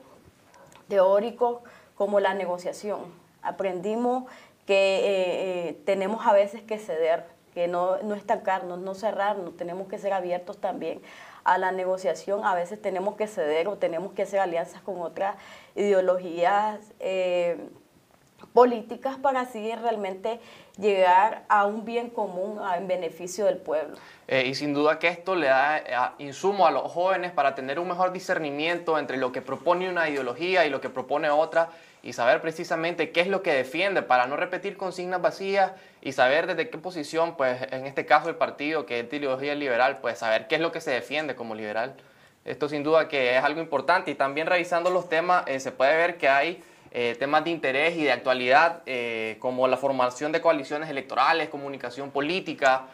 teóricos, 0.88 1.62
como 1.96 2.20
la 2.20 2.34
negociación. 2.34 3.00
Aprendimos 3.42 4.24
que 4.70 4.76
eh, 4.76 5.70
eh, 5.70 5.82
tenemos 5.84 6.28
a 6.28 6.32
veces 6.32 6.62
que 6.62 6.78
ceder 6.78 7.26
que 7.56 7.68
no, 7.68 7.98
no 8.04 8.14
estancarnos, 8.14 8.78
no 8.78 8.94
cerrarnos, 8.94 9.58
tenemos 9.58 9.88
que 9.88 9.98
ser 9.98 10.14
abiertos 10.14 10.62
también 10.62 11.02
a 11.44 11.58
la 11.58 11.72
negociación, 11.72 12.46
a 12.46 12.54
veces 12.54 12.80
tenemos 12.80 13.16
que 13.16 13.26
ceder 13.26 13.68
o 13.68 13.78
tenemos 13.78 14.14
que 14.14 14.22
hacer 14.22 14.40
alianzas 14.40 14.84
con 14.84 15.02
otras 15.02 15.38
ideologías 15.76 16.94
eh, 17.00 17.58
políticas 18.54 19.18
para 19.18 19.42
así 19.42 19.74
realmente 19.76 20.40
llegar 20.78 21.46
a 21.50 21.66
un 21.66 21.84
bien 21.84 22.12
común 22.12 22.60
en 22.78 22.88
beneficio 22.88 23.46
del 23.46 23.58
pueblo. 23.58 23.98
Eh, 24.28 24.46
y 24.46 24.54
sin 24.54 24.76
duda 24.76 25.00
que 25.00 25.08
esto 25.08 25.36
le 25.36 25.48
da 25.48 25.80
eh, 25.80 25.84
insumo 26.20 26.68
a 26.68 26.72
los 26.72 26.92
jóvenes 26.92 27.32
para 27.32 27.56
tener 27.56 27.80
un 27.80 27.88
mejor 27.88 28.12
discernimiento 28.12 29.00
entre 29.00 29.18
lo 29.18 29.32
que 29.32 29.42
propone 29.42 29.90
una 29.90 30.08
ideología 30.10 30.68
y 30.68 30.70
lo 30.70 30.80
que 30.80 30.90
propone 30.90 31.32
otra 31.32 31.70
y 32.02 32.14
saber 32.14 32.42
precisamente 32.42 33.12
qué 33.12 33.22
es 33.22 33.28
lo 33.28 33.42
que 33.42 33.54
defiende 33.54 34.02
para 34.02 34.26
no 34.26 34.38
repetir 34.38 34.78
consignas 34.78 35.22
vacías 35.22 35.74
y 36.02 36.14
saber 36.14 36.48
desde 36.48 36.70
qué 36.70 36.78
posición, 36.78 37.36
pues 37.36 37.62
en 37.72 37.86
este 37.86 38.06
caso 38.06 38.30
el 38.30 38.36
partido 38.36 38.86
que 38.86 39.02
es 39.02 39.10
de 39.10 39.18
ideología 39.18 39.56
liberal, 39.56 40.00
pues 40.02 40.20
saber 40.20 40.48
qué 40.48 40.56
es 40.56 40.62
lo 40.62 40.72
que 40.72 40.82
se 40.82 40.92
defiende 40.92 41.36
como 41.36 41.56
liberal. 41.56 41.96
Esto 42.46 42.70
sin 42.70 42.84
duda 42.84 43.08
que 43.10 43.38
es 43.38 43.44
algo 43.44 43.60
importante 43.60 44.12
y 44.12 44.16
también 44.16 44.48
revisando 44.48 44.90
los 44.90 45.10
temas 45.10 45.44
eh, 45.46 45.60
se 45.60 45.72
puede 45.72 45.96
ver 45.98 46.18
que 46.18 46.30
hay 46.30 46.64
eh, 46.92 47.16
temas 47.20 47.44
de 47.44 47.52
interés 47.52 47.98
y 47.98 48.04
de 48.04 48.12
actualidad 48.12 48.82
eh, 48.86 49.36
como 49.40 49.68
la 49.68 49.78
formación 49.78 50.32
de 50.32 50.42
coaliciones 50.42 50.90
electorales, 50.90 51.50
comunicación 51.50 52.12
política, 52.12 52.88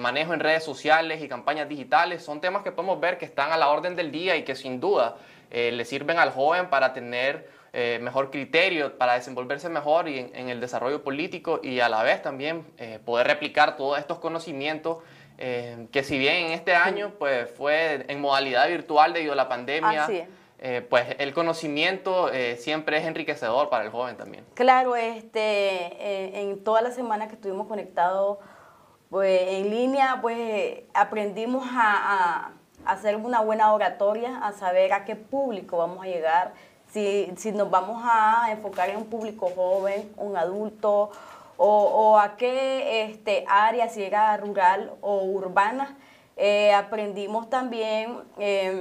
manejo 0.00 0.34
en 0.34 0.40
redes 0.40 0.62
sociales 0.64 1.22
y 1.22 1.28
campañas 1.28 1.66
digitales. 1.66 2.22
Son 2.22 2.42
temas 2.42 2.62
que 2.62 2.72
podemos 2.72 3.00
ver 3.00 3.16
que 3.16 3.24
están 3.24 3.52
a 3.52 3.56
la 3.56 3.70
orden 3.70 3.96
del 3.96 4.12
día 4.12 4.36
y 4.36 4.42
que 4.42 4.54
sin 4.54 4.80
duda 4.80 5.16
le 5.50 5.84
sirven 5.86 6.18
al 6.18 6.30
joven 6.30 6.68
para 6.68 6.92
tener 6.92 7.48
eh, 7.74 7.98
mejor 8.02 8.30
criterio 8.30 8.98
para 8.98 9.14
desenvolverse 9.14 9.70
mejor 9.70 10.06
y 10.06 10.18
en, 10.18 10.50
el 10.50 10.60
desarrollo 10.60 11.02
político 11.02 11.58
y 11.62 11.80
a 11.80 11.88
la 11.88 12.02
vez 12.02 12.20
también 12.20 12.66
eh, 12.76 12.98
poder 13.02 13.26
replicar 13.26 13.76
todos 13.76 13.98
estos 13.98 14.18
conocimientos 14.18 14.98
eh, 15.38 15.86
que 15.90 16.04
si 16.04 16.18
bien 16.18 16.46
en 16.46 16.52
este 16.52 16.74
año 16.74 17.14
pues 17.18 17.50
fue 17.50 18.04
en 18.08 18.20
modalidad 18.20 18.68
virtual 18.68 19.14
debido 19.14 19.32
a 19.32 19.36
la 19.36 19.48
pandemia, 19.48 20.06
pues 20.90 21.16
el 21.18 21.32
conocimiento 21.32 22.30
siempre 22.58 22.98
es 22.98 23.04
enriquecedor 23.06 23.70
para 23.70 23.84
el 23.84 23.90
joven 23.90 24.18
también. 24.18 24.44
Claro, 24.54 24.94
este, 24.94 26.40
en 26.40 26.62
toda 26.62 26.82
la 26.82 26.92
semana 26.92 27.26
que 27.26 27.34
estuvimos 27.34 27.66
conectados 27.66 28.38
pues, 29.08 29.40
en 29.48 29.70
línea, 29.70 30.18
pues 30.20 30.82
aprendimos 30.94 31.66
a, 31.72 32.52
a 32.84 32.92
hacer 32.92 33.16
una 33.16 33.40
buena 33.40 33.72
oratoria, 33.72 34.38
a 34.38 34.52
saber 34.52 34.92
a 34.92 35.04
qué 35.04 35.16
público 35.16 35.78
vamos 35.78 36.04
a 36.04 36.06
llegar, 36.06 36.52
si, 36.92 37.52
nos 37.52 37.70
vamos 37.70 38.02
a 38.04 38.48
enfocar 38.50 38.90
en 38.90 38.98
un 38.98 39.06
público 39.06 39.50
joven, 39.54 40.12
un 40.16 40.36
adulto, 40.36 41.10
o, 41.56 42.18
a 42.18 42.36
qué 42.36 43.04
este, 43.04 43.44
área, 43.48 43.88
si 43.88 44.02
era 44.02 44.36
rural 44.36 44.92
o 45.00 45.22
urbana. 45.22 45.96
Eh, 46.36 46.72
aprendimos 46.72 47.48
también 47.50 48.18
em, 48.38 48.80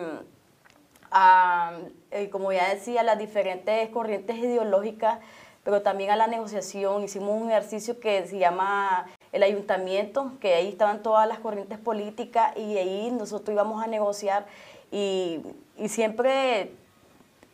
a, 1.12 1.74
eh, 2.10 2.30
como 2.30 2.52
ya 2.52 2.69
decía, 2.69 3.04
las 3.04 3.19
diferentes 3.19 3.89
corrientes 3.89 4.38
ideológicas, 4.38 5.19
pero 5.63 5.84
también 5.84 6.10
a 6.10 6.15
la 6.15 6.26
negociación. 6.26 7.04
Hicimos 7.04 7.39
un 7.39 7.52
ejercicio 7.52 8.00
que 8.00 8.26
se 8.26 8.39
llama 8.39 9.06
el 9.32 9.43
ayuntamiento, 9.43 10.32
que 10.39 10.56
ahí 10.56 10.69
estaban 10.69 11.04
todas 11.04 11.28
las 11.28 11.39
corrientes 11.39 11.78
políticas 11.78 12.58
y 12.58 12.78
ahí 12.78 13.12
nosotros 13.12 13.54
íbamos 13.54 13.84
a 13.84 13.88
negociar 13.88 14.47
y 14.91 15.41
siempre 15.88 16.71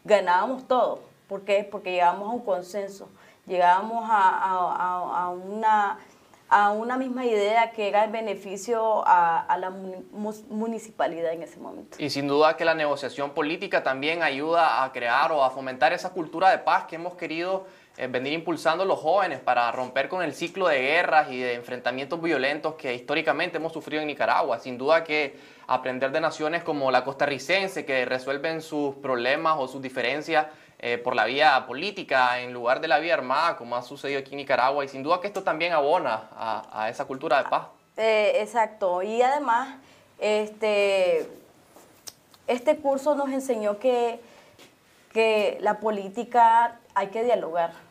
ganábamos 0.07 0.67
todo. 0.67 1.01
¿Por 1.27 1.41
qué? 1.43 1.67
Porque 1.69 1.91
llegábamos 1.91 2.29
a 2.29 2.31
un 2.31 2.41
consenso, 2.41 3.09
llegábamos 3.45 4.05
a, 4.09 5.29
una, 5.29 5.99
a 6.47 6.71
una 6.71 6.97
misma 6.97 7.25
idea 7.25 7.71
que 7.71 7.89
era 7.89 8.05
el 8.05 8.11
beneficio 8.11 9.03
a, 9.05 9.57
la 9.59 9.69
municipalidad 9.69 11.33
en 11.33 11.43
ese 11.43 11.59
momento. 11.59 11.97
Y 11.99 12.09
sin 12.09 12.27
duda 12.27 12.55
que 12.55 12.63
la 12.63 12.73
negociación 12.73 13.31
política 13.31 13.83
también 13.83 14.23
ayuda 14.23 14.83
a 14.83 14.91
crear 14.93 15.31
o 15.33 15.43
a 15.43 15.51
fomentar 15.51 15.91
esa 15.91 16.11
cultura 16.11 16.49
de 16.49 16.59
paz 16.59 16.85
que 16.85 16.95
hemos 16.95 17.15
querido 17.15 17.67
venir 18.05 18.33
impulsando 18.33 18.85
los 18.85 18.99
jóvenes 18.99 19.39
para 19.39 19.71
romper 19.71 20.07
con 20.07 20.21
el 20.21 20.33
ciclo 20.33 20.67
de 20.67 20.79
guerras 20.79 21.31
y 21.31 21.39
de 21.39 21.55
enfrentamientos 21.55 22.21
violentos 22.21 22.75
que 22.75 22.93
históricamente 22.93 23.57
hemos 23.57 23.73
sufrido 23.73 24.01
en 24.01 24.07
Nicaragua. 24.07 24.59
Sin 24.59 24.77
duda 24.77 25.03
que 25.03 25.35
aprender 25.65 26.11
de 26.11 26.21
naciones 26.21 26.63
como 26.63 26.91
la 26.91 27.03
costarricense 27.03 27.85
que 27.85 28.05
resuelven 28.05 28.61
sus 28.61 28.95
problemas 28.97 29.55
o 29.57 29.67
sus 29.67 29.81
diferencias 29.81 30.45
eh, 30.77 30.99
por 30.99 31.15
la 31.15 31.25
vía 31.25 31.65
política 31.65 32.39
en 32.39 32.53
lugar 32.53 32.81
de 32.81 32.87
la 32.87 32.99
vía 32.99 33.15
armada, 33.15 33.57
como 33.57 33.75
ha 33.75 33.81
sucedido 33.81 34.19
aquí 34.19 34.33
en 34.33 34.37
Nicaragua. 34.37 34.85
Y 34.85 34.89
sin 34.89 35.01
duda 35.01 35.19
que 35.19 35.25
esto 35.25 35.41
también 35.41 35.73
abona 35.73 36.29
a, 36.37 36.89
esa 36.91 37.05
cultura 37.05 37.41
de 37.41 37.49
paz. 37.49 37.65
Eh, 37.97 38.33
exacto. 38.41 39.01
Y 39.01 39.23
además, 39.23 39.75
este, 40.19 41.27
este 42.45 42.77
curso 42.77 43.15
nos 43.15 43.29
enseñó 43.29 43.79
que 43.79 44.19
la 45.61 45.79
política 45.79 46.77
hay 46.93 47.07
que 47.07 47.23
dialogar 47.23 47.86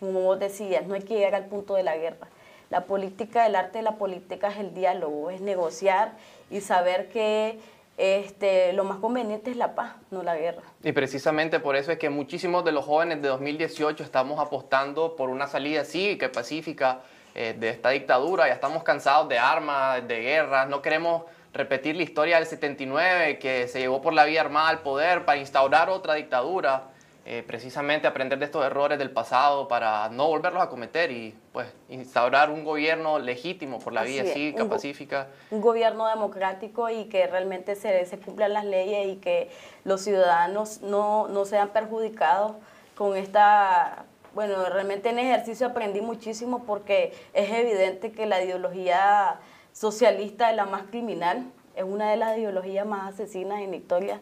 como 0.00 0.22
vos 0.22 0.40
decías, 0.40 0.86
no 0.86 0.94
hay 0.94 1.02
que 1.02 1.14
llegar 1.14 1.34
al 1.34 1.46
punto 1.46 1.74
de 1.74 1.82
la 1.82 1.96
guerra. 1.96 2.26
La 2.70 2.84
política, 2.84 3.46
el 3.46 3.54
arte 3.54 3.78
de 3.78 3.84
la 3.84 3.96
política 3.96 4.48
es 4.48 4.58
el 4.58 4.74
diálogo, 4.74 5.30
es 5.30 5.40
negociar 5.40 6.12
y 6.50 6.60
saber 6.60 7.08
que 7.08 7.58
este, 7.98 8.72
lo 8.72 8.84
más 8.84 8.98
conveniente 8.98 9.50
es 9.50 9.56
la 9.56 9.74
paz, 9.74 9.94
no 10.10 10.22
la 10.22 10.36
guerra. 10.36 10.62
Y 10.82 10.92
precisamente 10.92 11.60
por 11.60 11.76
eso 11.76 11.92
es 11.92 11.98
que 11.98 12.08
muchísimos 12.08 12.64
de 12.64 12.72
los 12.72 12.86
jóvenes 12.86 13.20
de 13.20 13.28
2018 13.28 14.02
estamos 14.02 14.40
apostando 14.40 15.16
por 15.16 15.28
una 15.28 15.46
salida 15.46 15.84
cívica 15.84 16.26
y 16.26 16.28
pacífica 16.30 17.00
eh, 17.34 17.54
de 17.58 17.68
esta 17.68 17.90
dictadura. 17.90 18.46
Ya 18.46 18.54
estamos 18.54 18.82
cansados 18.84 19.28
de 19.28 19.38
armas, 19.38 20.06
de 20.08 20.20
guerras, 20.20 20.68
no 20.68 20.80
queremos 20.80 21.24
repetir 21.52 21.96
la 21.96 22.04
historia 22.04 22.36
del 22.36 22.46
79 22.46 23.38
que 23.38 23.68
se 23.68 23.80
llevó 23.80 24.00
por 24.00 24.14
la 24.14 24.24
vía 24.24 24.40
armada 24.40 24.68
al 24.68 24.78
poder 24.78 25.24
para 25.24 25.38
instaurar 25.38 25.90
otra 25.90 26.14
dictadura. 26.14 26.84
Eh, 27.32 27.44
precisamente 27.44 28.08
aprender 28.08 28.40
de 28.40 28.46
estos 28.46 28.66
errores 28.66 28.98
del 28.98 29.12
pasado 29.12 29.68
para 29.68 30.08
no 30.08 30.26
volverlos 30.26 30.60
a 30.64 30.68
cometer 30.68 31.12
y 31.12 31.32
pues 31.52 31.68
instaurar 31.88 32.50
un 32.50 32.64
gobierno 32.64 33.20
legítimo 33.20 33.78
por 33.78 33.92
la 33.92 34.02
vía 34.02 34.24
cívica, 34.24 34.68
pacífica. 34.68 35.28
Un 35.52 35.60
gobierno 35.60 36.08
democrático 36.08 36.90
y 36.90 37.04
que 37.04 37.28
realmente 37.28 37.76
se, 37.76 38.04
se 38.04 38.18
cumplan 38.18 38.52
las 38.52 38.64
leyes 38.64 39.06
y 39.14 39.16
que 39.18 39.48
los 39.84 40.00
ciudadanos 40.00 40.82
no, 40.82 41.28
no 41.28 41.44
sean 41.44 41.68
perjudicados 41.68 42.54
con 42.96 43.16
esta 43.16 44.06
bueno, 44.34 44.64
realmente 44.68 45.10
en 45.10 45.20
ejercicio 45.20 45.68
aprendí 45.68 46.00
muchísimo 46.00 46.64
porque 46.64 47.12
es 47.32 47.48
evidente 47.48 48.10
que 48.10 48.26
la 48.26 48.42
ideología 48.42 49.38
socialista 49.72 50.50
es 50.50 50.56
la 50.56 50.66
más 50.66 50.82
criminal, 50.90 51.44
es 51.76 51.84
una 51.84 52.10
de 52.10 52.16
las 52.16 52.36
ideologías 52.36 52.84
más 52.84 53.14
asesinas 53.14 53.60
en 53.60 53.70
la 53.70 53.76
historia 53.76 54.20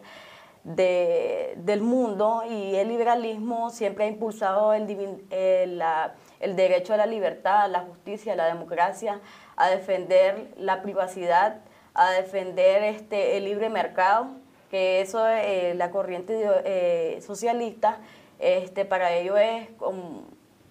del 0.64 1.80
mundo 1.80 2.42
y 2.48 2.74
el 2.74 2.88
liberalismo 2.88 3.70
siempre 3.70 4.04
ha 4.04 4.08
impulsado 4.08 4.74
el, 4.74 4.86
el 5.30 6.56
derecho 6.56 6.94
a 6.94 6.96
la 6.96 7.06
libertad, 7.06 7.62
a 7.62 7.68
la 7.68 7.80
justicia, 7.80 8.34
a 8.34 8.36
la 8.36 8.46
democracia, 8.46 9.20
a 9.56 9.70
defender 9.70 10.48
la 10.56 10.82
privacidad, 10.82 11.60
a 11.94 12.12
defender 12.12 12.82
este, 12.84 13.36
el 13.36 13.44
libre 13.44 13.68
mercado, 13.68 14.28
que 14.70 15.00
eso 15.00 15.26
eh, 15.28 15.74
la 15.74 15.90
corriente 15.90 16.40
eh, 16.64 17.20
socialista 17.22 17.98
este, 18.38 18.84
para 18.84 19.12
ello 19.14 19.36
es 19.36 19.68
como, 19.78 20.22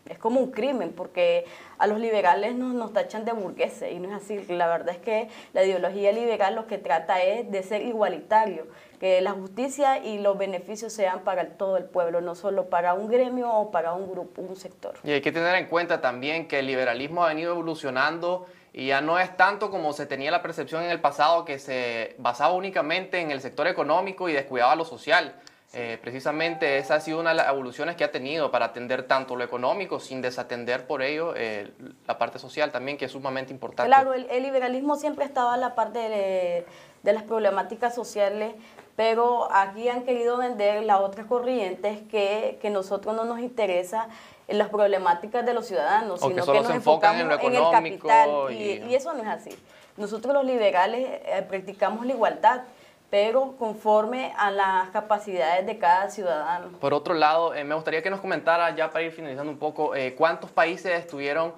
es 0.06 0.18
como 0.18 0.40
un 0.40 0.52
crimen, 0.52 0.94
porque 0.94 1.46
a 1.78 1.88
los 1.88 2.00
liberales 2.00 2.56
nos, 2.56 2.74
nos 2.74 2.94
tachan 2.94 3.26
de 3.26 3.34
burgueses 3.34 3.92
y 3.92 4.00
no 4.00 4.10
es 4.10 4.24
así. 4.24 4.40
La 4.48 4.68
verdad 4.68 4.96
es 4.96 5.00
que 5.00 5.28
la 5.54 5.66
ideología 5.66 6.12
liberal 6.12 6.56
lo 6.56 6.68
que 6.68 6.78
trata 6.78 7.22
es 7.22 7.52
de 7.52 7.64
ser 7.64 7.82
igualitario, 7.82 8.68
que 9.00 9.22
la 9.22 9.32
justicia 9.32 10.00
y 10.04 10.20
los 10.20 10.38
beneficios 10.38 10.94
sean 10.94 11.22
para 11.22 11.46
todo 11.50 11.78
el 11.78 11.86
pueblo, 11.86 12.22
no 12.22 12.36
solo 12.36 12.70
para 12.70 12.94
un 12.94 13.08
gremio 13.08 13.52
o 13.52 13.72
para 13.72 13.94
un 13.94 14.10
grupo, 14.10 14.42
un 14.42 14.56
sector. 14.56 14.96
Y 15.04 15.12
hay 15.12 15.22
que 15.22 15.32
tener 15.32 15.56
en 15.56 15.68
cuenta 15.68 16.02
también 16.02 16.48
que 16.48 16.60
el 16.60 16.68
liberalismo 16.68 17.24
ha 17.24 17.30
venido 17.30 17.52
evolucionando 17.52 18.48
y 18.74 18.88
ya 18.88 19.02
no 19.02 19.20
es 19.20 19.36
tanto 19.38 19.72
como 19.72 19.94
se 19.94 20.06
tenía 20.06 20.32
la 20.32 20.42
percepción 20.42 20.84
en 20.84 20.92
el 20.92 21.00
pasado 21.00 21.46
que 21.46 21.60
se 21.60 22.16
basaba 22.20 22.54
únicamente 22.54 23.20
en 23.20 23.32
el 23.32 23.42
sector 23.42 23.68
económico 23.68 24.30
y 24.30 24.34
descuidaba 24.34 24.76
lo 24.76 24.86
social. 24.86 25.36
Eh, 25.74 25.98
precisamente 26.02 26.78
esa 26.78 26.96
ha 26.96 27.00
sido 27.02 27.20
una 27.20 27.32
de 27.32 27.36
las 27.36 27.50
evoluciones 27.50 27.98
que 27.98 28.06
ha 28.06 28.12
tenido 28.12 28.52
para 28.52 28.68
atender 28.68 29.04
tanto 29.04 29.36
lo 29.36 29.44
económico 29.44 30.00
sin 30.00 30.22
desatender 30.22 30.88
por 30.88 31.02
ello 31.02 31.34
eh, 31.36 31.72
la 32.08 32.18
parte 32.18 32.40
social 32.40 32.72
también, 32.72 32.98
que 32.98 33.06
es 33.06 33.12
sumamente 33.12 33.52
importante. 33.52 33.90
Claro, 33.90 34.14
el, 34.14 34.44
liberalismo 34.44 34.96
siempre 34.96 35.26
estaba 35.26 35.56
en 35.56 35.62
la 35.62 35.76
parte 35.76 36.00
de, 36.00 36.66
de, 37.04 37.14
las 37.14 37.24
problemáticas 37.24 37.94
sociales, 37.94 38.54
pero 38.98 39.48
aquí 39.54 39.88
han 39.90 40.02
querido 40.02 40.38
vender 40.38 40.84
las 40.84 41.00
otras 41.02 41.28
corrientes 41.28 42.00
que, 42.10 42.58
que 42.60 42.72
nosotros 42.72 43.16
no 43.16 43.26
nos 43.26 43.40
interesa 43.40 44.08
en 44.48 44.58
las 44.58 44.70
problemáticas 44.70 45.46
de 45.46 45.54
los 45.54 45.68
ciudadanos, 45.68 46.20
sino 46.20 46.44
que 46.44 46.62
nos 46.62 46.70
enfocamos 46.72 47.22
en, 47.22 47.32
en, 47.32 47.56
el 47.56 47.72
capital 47.72 48.30
y... 48.50 48.84
Y, 48.90 48.96
eso 48.96 49.14
no 49.14 49.22
es 49.22 49.28
así. 49.28 49.52
Nosotros 49.98 50.34
los 50.34 50.44
liberales 50.46 51.22
eh, 51.26 51.46
practicamos 51.48 52.08
la 52.08 52.14
igualdad, 52.14 52.64
pero 53.12 53.54
conforme 53.60 54.34
a 54.36 54.50
las 54.50 54.90
capacidades 54.90 55.68
de 55.68 55.78
cada 55.78 56.10
ciudadano. 56.10 56.70
Por 56.80 56.96
otro 56.96 57.14
lado, 57.14 57.54
eh, 57.54 57.64
me 57.64 57.76
gustaría 57.76 58.02
que 58.02 58.10
nos 58.10 58.20
comentara, 58.20 58.76
ya 58.76 58.90
para 58.90 59.06
ir 59.06 59.12
finalizando 59.12 59.52
un 59.52 59.60
poco, 59.60 59.94
eh, 59.94 60.16
cuántos 60.16 60.50
países 60.50 60.92
estuvieron, 60.94 61.54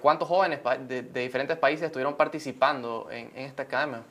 cuántos 0.00 0.28
jóvenes 0.28 0.60
de, 0.86 1.02
diferentes 1.02 1.56
países 1.56 1.86
estuvieron 1.86 2.14
participando 2.14 3.08
en, 3.10 3.30
en 3.34 3.44
esta 3.44 3.62
academia. 3.62 4.02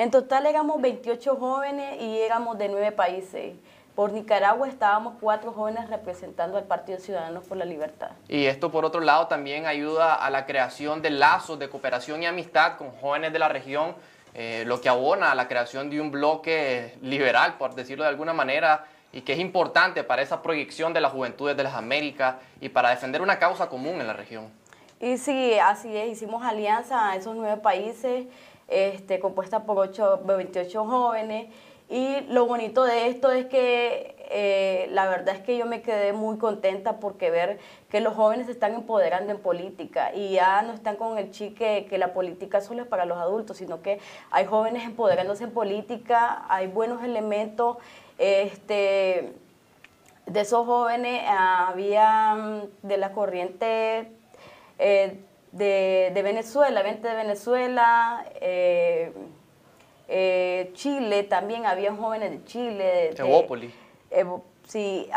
En 0.00 0.10
total 0.10 0.46
éramos 0.46 0.80
28 0.80 1.36
jóvenes 1.36 2.00
y 2.00 2.20
éramos 2.20 2.56
de 2.56 2.70
nueve 2.70 2.90
países. 2.90 3.54
Por 3.94 4.14
Nicaragua 4.14 4.66
estábamos 4.66 5.16
cuatro 5.20 5.52
jóvenes 5.52 5.90
representando 5.90 6.56
al 6.56 6.64
Partido 6.64 6.98
Ciudadanos 6.98 7.44
por 7.44 7.58
la 7.58 7.66
Libertad. 7.66 8.12
Y 8.26 8.46
esto, 8.46 8.72
por 8.72 8.86
otro 8.86 9.02
lado, 9.02 9.26
también 9.26 9.66
ayuda 9.66 10.14
a 10.14 10.30
la 10.30 10.46
creación 10.46 11.02
de 11.02 11.10
lazos 11.10 11.58
de 11.58 11.68
cooperación 11.68 12.22
y 12.22 12.26
amistad 12.26 12.78
con 12.78 12.92
jóvenes 12.92 13.34
de 13.34 13.40
la 13.40 13.50
región, 13.50 13.94
eh, 14.32 14.64
lo 14.66 14.80
que 14.80 14.88
abona 14.88 15.32
a 15.32 15.34
la 15.34 15.48
creación 15.48 15.90
de 15.90 16.00
un 16.00 16.10
bloque 16.10 16.96
liberal, 17.02 17.58
por 17.58 17.74
decirlo 17.74 18.04
de 18.04 18.08
alguna 18.08 18.32
manera, 18.32 18.86
y 19.12 19.20
que 19.20 19.34
es 19.34 19.38
importante 19.38 20.02
para 20.02 20.22
esa 20.22 20.40
proyección 20.40 20.94
de 20.94 21.02
las 21.02 21.12
juventudes 21.12 21.58
de 21.58 21.62
las 21.62 21.74
Américas 21.74 22.36
y 22.62 22.70
para 22.70 22.88
defender 22.88 23.20
una 23.20 23.38
causa 23.38 23.68
común 23.68 24.00
en 24.00 24.06
la 24.06 24.14
región. 24.14 24.50
Y 25.00 25.16
sí, 25.16 25.58
así 25.58 25.96
es, 25.96 26.10
hicimos 26.10 26.42
alianza 26.42 27.10
a 27.10 27.16
esos 27.16 27.34
nueve 27.34 27.58
países, 27.62 28.26
este, 28.70 29.20
compuesta 29.20 29.64
por 29.64 29.78
ocho, 29.78 30.20
28 30.24 30.84
jóvenes, 30.84 31.48
y 31.90 32.20
lo 32.28 32.46
bonito 32.46 32.84
de 32.84 33.08
esto 33.08 33.32
es 33.32 33.46
que 33.46 34.14
eh, 34.30 34.86
la 34.92 35.08
verdad 35.08 35.34
es 35.34 35.42
que 35.42 35.58
yo 35.58 35.66
me 35.66 35.82
quedé 35.82 36.12
muy 36.12 36.38
contenta 36.38 37.00
porque 37.00 37.32
ver 37.32 37.58
que 37.88 38.00
los 38.00 38.14
jóvenes 38.14 38.46
se 38.46 38.52
están 38.52 38.74
empoderando 38.74 39.32
en 39.32 39.40
política 39.40 40.14
y 40.14 40.34
ya 40.34 40.62
no 40.62 40.72
están 40.72 40.94
con 40.94 41.18
el 41.18 41.32
chique 41.32 41.88
que 41.90 41.98
la 41.98 42.12
política 42.12 42.60
solo 42.60 42.82
es 42.82 42.88
para 42.88 43.06
los 43.06 43.18
adultos, 43.18 43.56
sino 43.56 43.82
que 43.82 43.98
hay 44.30 44.46
jóvenes 44.46 44.84
empoderándose 44.84 45.42
en 45.42 45.50
política, 45.50 46.44
hay 46.48 46.68
buenos 46.68 47.02
elementos. 47.02 47.78
Este, 48.18 49.32
de 50.26 50.40
esos 50.40 50.64
jóvenes 50.64 51.24
había 51.26 52.34
mm, 52.36 52.86
de 52.86 52.96
la 52.98 53.12
corriente 53.12 54.12
eh, 54.78 55.18
de, 55.52 56.10
de, 56.14 56.22
Venezuela, 56.22 56.82
20 56.82 57.06
de 57.06 57.14
Venezuela. 57.14 58.24
Eh, 58.40 59.12
eh, 60.08 60.70
Chile, 60.74 61.22
también 61.22 61.66
había 61.66 61.94
jóvenes 61.94 62.32
de 62.32 62.44
Chile. 62.44 63.14
De, 63.14 63.14
sí, 64.66 65.08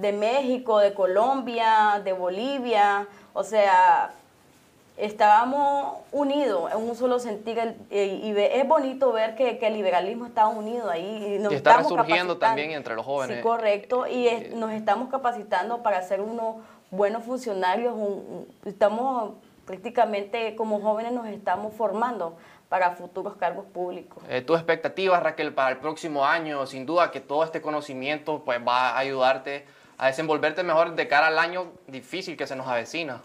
de 0.00 0.12
México, 0.12 0.78
de 0.78 0.92
Colombia, 0.92 2.00
de 2.04 2.12
Bolivia, 2.12 3.06
o 3.32 3.44
sea, 3.44 4.12
estábamos 4.96 5.98
unidos 6.12 6.70
en 6.72 6.78
un 6.78 6.94
solo 6.94 7.18
sentido 7.18 7.62
y, 7.90 8.34
es 8.36 8.68
bonito 8.68 9.12
ver 9.12 9.34
que, 9.34 9.58
el 9.60 9.74
liberalismo 9.74 10.26
está 10.26 10.46
unido 10.46 10.90
ahí. 10.90 11.36
Y, 11.36 11.38
nos 11.38 11.52
está 11.52 11.78
resurgiendo 11.78 12.38
también 12.38 12.70
entre 12.72 12.94
los 12.94 13.04
jóvenes. 13.04 13.38
Sí, 13.38 13.42
correcto, 13.42 14.06
y 14.06 14.28
nos 14.54 14.72
estamos 14.72 15.10
capacitando 15.10 15.82
para 15.82 16.02
ser 16.02 16.20
unos 16.20 16.56
buenos 16.90 17.24
funcionarios, 17.24 17.94
estamos 18.64 19.32
prácticamente 19.64 20.54
como 20.56 20.80
jóvenes 20.80 21.12
nos 21.12 21.26
estamos 21.26 21.74
formando 21.74 22.36
para 22.68 22.92
futuros 22.92 23.36
cargos 23.36 23.66
públicos. 23.66 24.22
Eh, 24.28 24.42
¿Tus 24.42 24.56
expectativas, 24.56 25.22
Raquel, 25.22 25.54
para 25.54 25.70
el 25.70 25.78
próximo 25.78 26.24
año? 26.24 26.66
Sin 26.66 26.86
duda 26.86 27.10
que 27.10 27.20
todo 27.20 27.44
este 27.44 27.60
conocimiento 27.60 28.42
pues, 28.44 28.60
va 28.66 28.90
a 28.90 28.98
ayudarte 28.98 29.64
a 29.96 30.08
desenvolverte 30.08 30.62
mejor 30.62 30.94
de 30.94 31.06
cara 31.06 31.28
al 31.28 31.38
año 31.38 31.72
difícil 31.86 32.36
que 32.36 32.46
se 32.46 32.56
nos 32.56 32.66
avecina. 32.66 33.20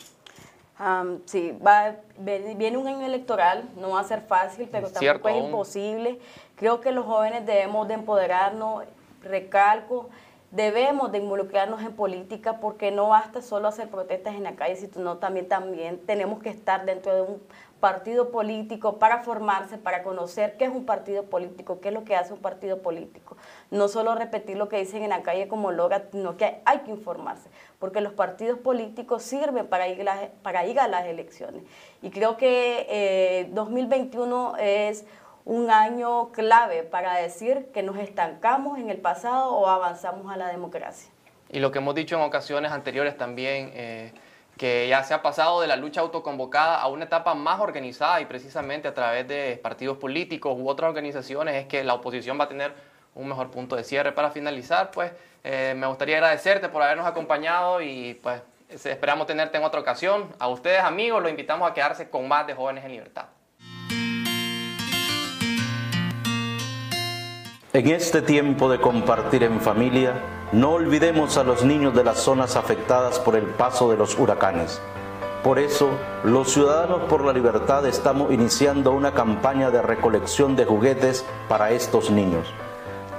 sí, 1.25 1.57
va, 1.65 1.95
viene 2.17 2.77
un 2.77 2.87
año 2.87 3.05
electoral, 3.05 3.67
no 3.75 3.91
va 3.91 4.01
a 4.01 4.03
ser 4.03 4.21
fácil, 4.21 4.69
pero 4.71 4.89
tampoco 4.89 5.29
es 5.29 5.35
imposible. 5.37 6.19
Creo 6.55 6.79
que 6.79 6.91
los 6.91 7.05
jóvenes 7.05 7.45
debemos 7.45 7.87
de 7.87 7.95
empoderarnos, 7.95 8.83
recalco, 9.23 10.09
debemos 10.51 11.11
de 11.11 11.19
involucrarnos 11.19 11.81
en 11.81 11.93
política 11.93 12.59
porque 12.59 12.91
no 12.91 13.09
basta 13.09 13.41
solo 13.41 13.67
hacer 13.67 13.89
protestas 13.89 14.35
en 14.35 14.43
la 14.43 14.55
calle, 14.55 14.75
sino 14.75 15.17
también, 15.17 15.47
también 15.47 15.99
tenemos 16.05 16.41
que 16.41 16.49
estar 16.49 16.85
dentro 16.85 17.13
de 17.13 17.21
un 17.21 17.41
partido 17.79 18.29
político 18.31 18.97
para 18.97 19.23
formarse, 19.23 19.77
para 19.77 20.03
conocer 20.03 20.57
qué 20.57 20.65
es 20.65 20.71
un 20.71 20.85
partido 20.85 21.23
político, 21.23 21.79
qué 21.79 21.89
es 21.89 21.93
lo 21.93 22.03
que 22.03 22.15
hace 22.15 22.33
un 22.33 22.39
partido 22.39 22.81
político. 22.81 23.37
No 23.71 23.87
solo 23.87 24.15
repetir 24.15 24.57
lo 24.57 24.67
que 24.67 24.79
dicen 24.79 25.03
en 25.03 25.09
la 25.09 25.21
calle 25.21 25.47
como 25.47 25.71
loga, 25.71 26.03
sino 26.11 26.35
que 26.35 26.61
hay 26.65 26.79
que 26.79 26.91
informarse, 26.91 27.49
porque 27.79 28.01
los 28.01 28.13
partidos 28.13 28.59
políticos 28.59 29.23
sirven 29.23 29.67
para 29.67 29.87
ir, 29.87 30.05
para 30.41 30.65
ir 30.65 30.79
a 30.79 30.87
las 30.87 31.05
elecciones. 31.05 31.63
Y 32.01 32.09
creo 32.09 32.37
que 32.37 33.49
2021 33.53 34.55
eh, 34.57 34.89
es 34.89 35.05
un 35.49 35.71
año 35.71 36.31
clave 36.31 36.83
para 36.83 37.15
decir 37.15 37.69
que 37.73 37.81
nos 37.81 37.97
estancamos 37.97 38.77
en 38.77 38.91
el 38.91 38.97
pasado 38.97 39.51
o 39.55 39.67
avanzamos 39.67 40.31
a 40.31 40.37
la 40.37 40.47
democracia. 40.47 41.09
Y 41.49 41.57
lo 41.57 41.71
que 41.71 41.79
hemos 41.79 41.95
dicho 41.95 42.15
en 42.15 42.21
ocasiones 42.21 42.71
anteriores 42.71 43.17
también... 43.17 43.71
Eh, 43.73 44.13
que 44.57 44.89
ya 44.89 45.03
se 45.03 45.13
ha 45.13 45.21
pasado 45.21 45.61
de 45.61 45.67
la 45.67 45.77
lucha 45.77 46.01
autoconvocada 46.01 46.81
a 46.81 46.89
una 46.89 47.05
etapa 47.05 47.33
más 47.33 47.61
organizada 47.61 48.19
y 48.19 48.25
precisamente 48.25 48.89
a 48.89 48.93
través 48.93 49.25
de 49.25 49.57
partidos 49.63 49.97
políticos 49.97 50.53
u 50.59 50.67
otras 50.67 50.89
organizaciones 50.89 51.55
es 51.55 51.65
que 51.67 51.81
la 51.85 51.93
oposición 51.93 52.37
va 52.37 52.43
a 52.43 52.49
tener 52.49 52.73
un 53.15 53.29
mejor 53.29 53.51
punto 53.51 53.77
de 53.77 53.85
cierre. 53.85 54.11
Para 54.11 54.31
finalizar, 54.31 54.91
pues 54.91 55.13
eh, 55.45 55.73
me 55.77 55.87
gustaría 55.87 56.17
agradecerte 56.17 56.67
por 56.67 56.83
habernos 56.83 57.07
acompañado 57.07 57.81
y 57.81 58.19
pues 58.21 58.41
esperamos 58.67 59.27
tenerte 59.27 59.57
en 59.57 59.63
otra 59.63 59.79
ocasión. 59.79 60.27
A 60.39 60.49
ustedes 60.49 60.81
amigos 60.81 61.21
los 61.21 61.31
invitamos 61.31 61.71
a 61.71 61.73
quedarse 61.73 62.09
con 62.09 62.27
más 62.27 62.45
de 62.45 62.53
Jóvenes 62.53 62.83
en 62.83 62.91
Libertad. 62.91 63.27
En 67.71 67.87
este 67.87 68.23
tiempo 68.23 68.67
de 68.67 68.81
compartir 68.81 69.43
en 69.43 69.61
familia, 69.61 70.13
no 70.51 70.71
olvidemos 70.71 71.37
a 71.37 71.43
los 71.43 71.63
niños 71.63 71.93
de 71.93 72.03
las 72.03 72.17
zonas 72.17 72.55
afectadas 72.55 73.19
por 73.19 73.35
el 73.35 73.43
paso 73.43 73.91
de 73.91 73.95
los 73.95 74.17
huracanes. 74.17 74.81
Por 75.43 75.59
eso, 75.59 75.91
los 76.23 76.51
Ciudadanos 76.51 77.01
por 77.07 77.23
la 77.23 77.31
Libertad 77.31 77.85
estamos 77.85 78.33
iniciando 78.33 78.91
una 78.91 79.11
campaña 79.13 79.69
de 79.69 79.83
recolección 79.83 80.55
de 80.55 80.65
juguetes 80.65 81.23
para 81.47 81.69
estos 81.69 82.09
niños. 82.09 82.47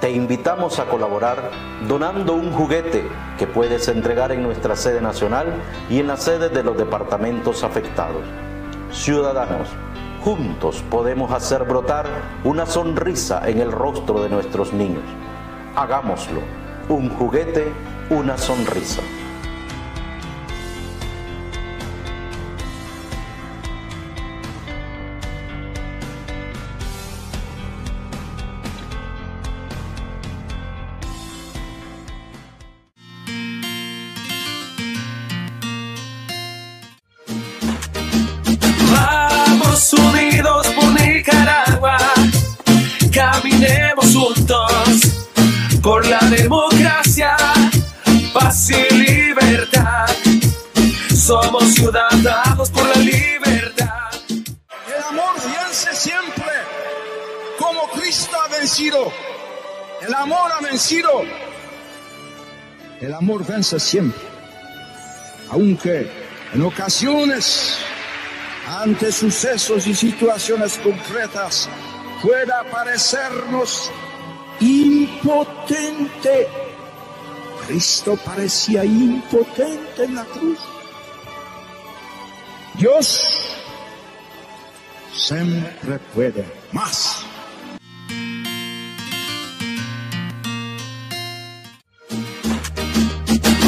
Te 0.01 0.11
invitamos 0.11 0.79
a 0.79 0.85
colaborar 0.85 1.49
donando 1.87 2.33
un 2.33 2.51
juguete 2.51 3.07
que 3.39 3.47
puedes 3.47 3.87
entregar 3.87 4.33
en 4.33 4.43
nuestra 4.43 4.75
sede 4.75 4.99
nacional 4.99 5.47
y 5.89 5.99
en 5.99 6.07
la 6.07 6.17
sede 6.17 6.49
de 6.49 6.61
los 6.61 6.75
departamentos 6.75 7.63
afectados. 7.63 8.25
Ciudadanos, 8.91 9.69
Juntos 10.23 10.83
podemos 10.87 11.31
hacer 11.31 11.63
brotar 11.63 12.05
una 12.43 12.67
sonrisa 12.67 13.49
en 13.49 13.59
el 13.59 13.71
rostro 13.71 14.21
de 14.21 14.29
nuestros 14.29 14.71
niños. 14.71 15.03
Hagámoslo. 15.75 16.41
Un 16.89 17.09
juguete, 17.09 17.73
una 18.11 18.37
sonrisa. 18.37 19.01
Ciudadanos 51.91 52.69
por 52.69 52.87
la 52.87 52.95
libertad. 52.95 53.89
El 54.29 55.03
amor 55.09 55.33
vence 55.43 55.93
siempre, 55.93 56.53
como 57.59 57.81
Cristo 57.89 58.31
ha 58.41 58.47
vencido. 58.47 59.11
El 60.07 60.13
amor 60.13 60.51
ha 60.53 60.61
vencido. 60.61 61.09
El 63.01 63.13
amor 63.13 63.45
vence 63.45 63.77
siempre. 63.77 64.21
Aunque 65.49 66.09
en 66.53 66.61
ocasiones, 66.61 67.79
ante 68.69 69.11
sucesos 69.11 69.85
y 69.85 69.93
situaciones 69.93 70.77
concretas, 70.77 71.67
pueda 72.21 72.63
parecernos 72.71 73.91
impotente. 74.61 76.47
Cristo 77.67 78.17
parecía 78.23 78.85
impotente 78.85 80.05
en 80.05 80.15
la 80.15 80.23
cruz. 80.23 80.70
Dios 82.81 83.21
siempre 85.13 85.99
puede 86.15 86.43
más. 86.71 87.23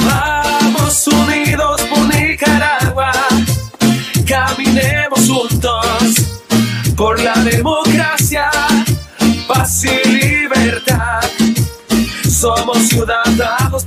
Vamos 0.03 1.07
unidos 1.07 1.81
por 1.83 2.15
Nicaragua, 2.15 3.11
caminemos 4.27 5.29
juntos 5.29 6.15
por 6.97 7.19
la 7.19 7.35
democracia, 7.35 8.49
paz 9.47 9.83
y 9.85 10.09
libertad. 10.09 11.21
Somos 12.27 12.79
ciudadanos 12.87 13.85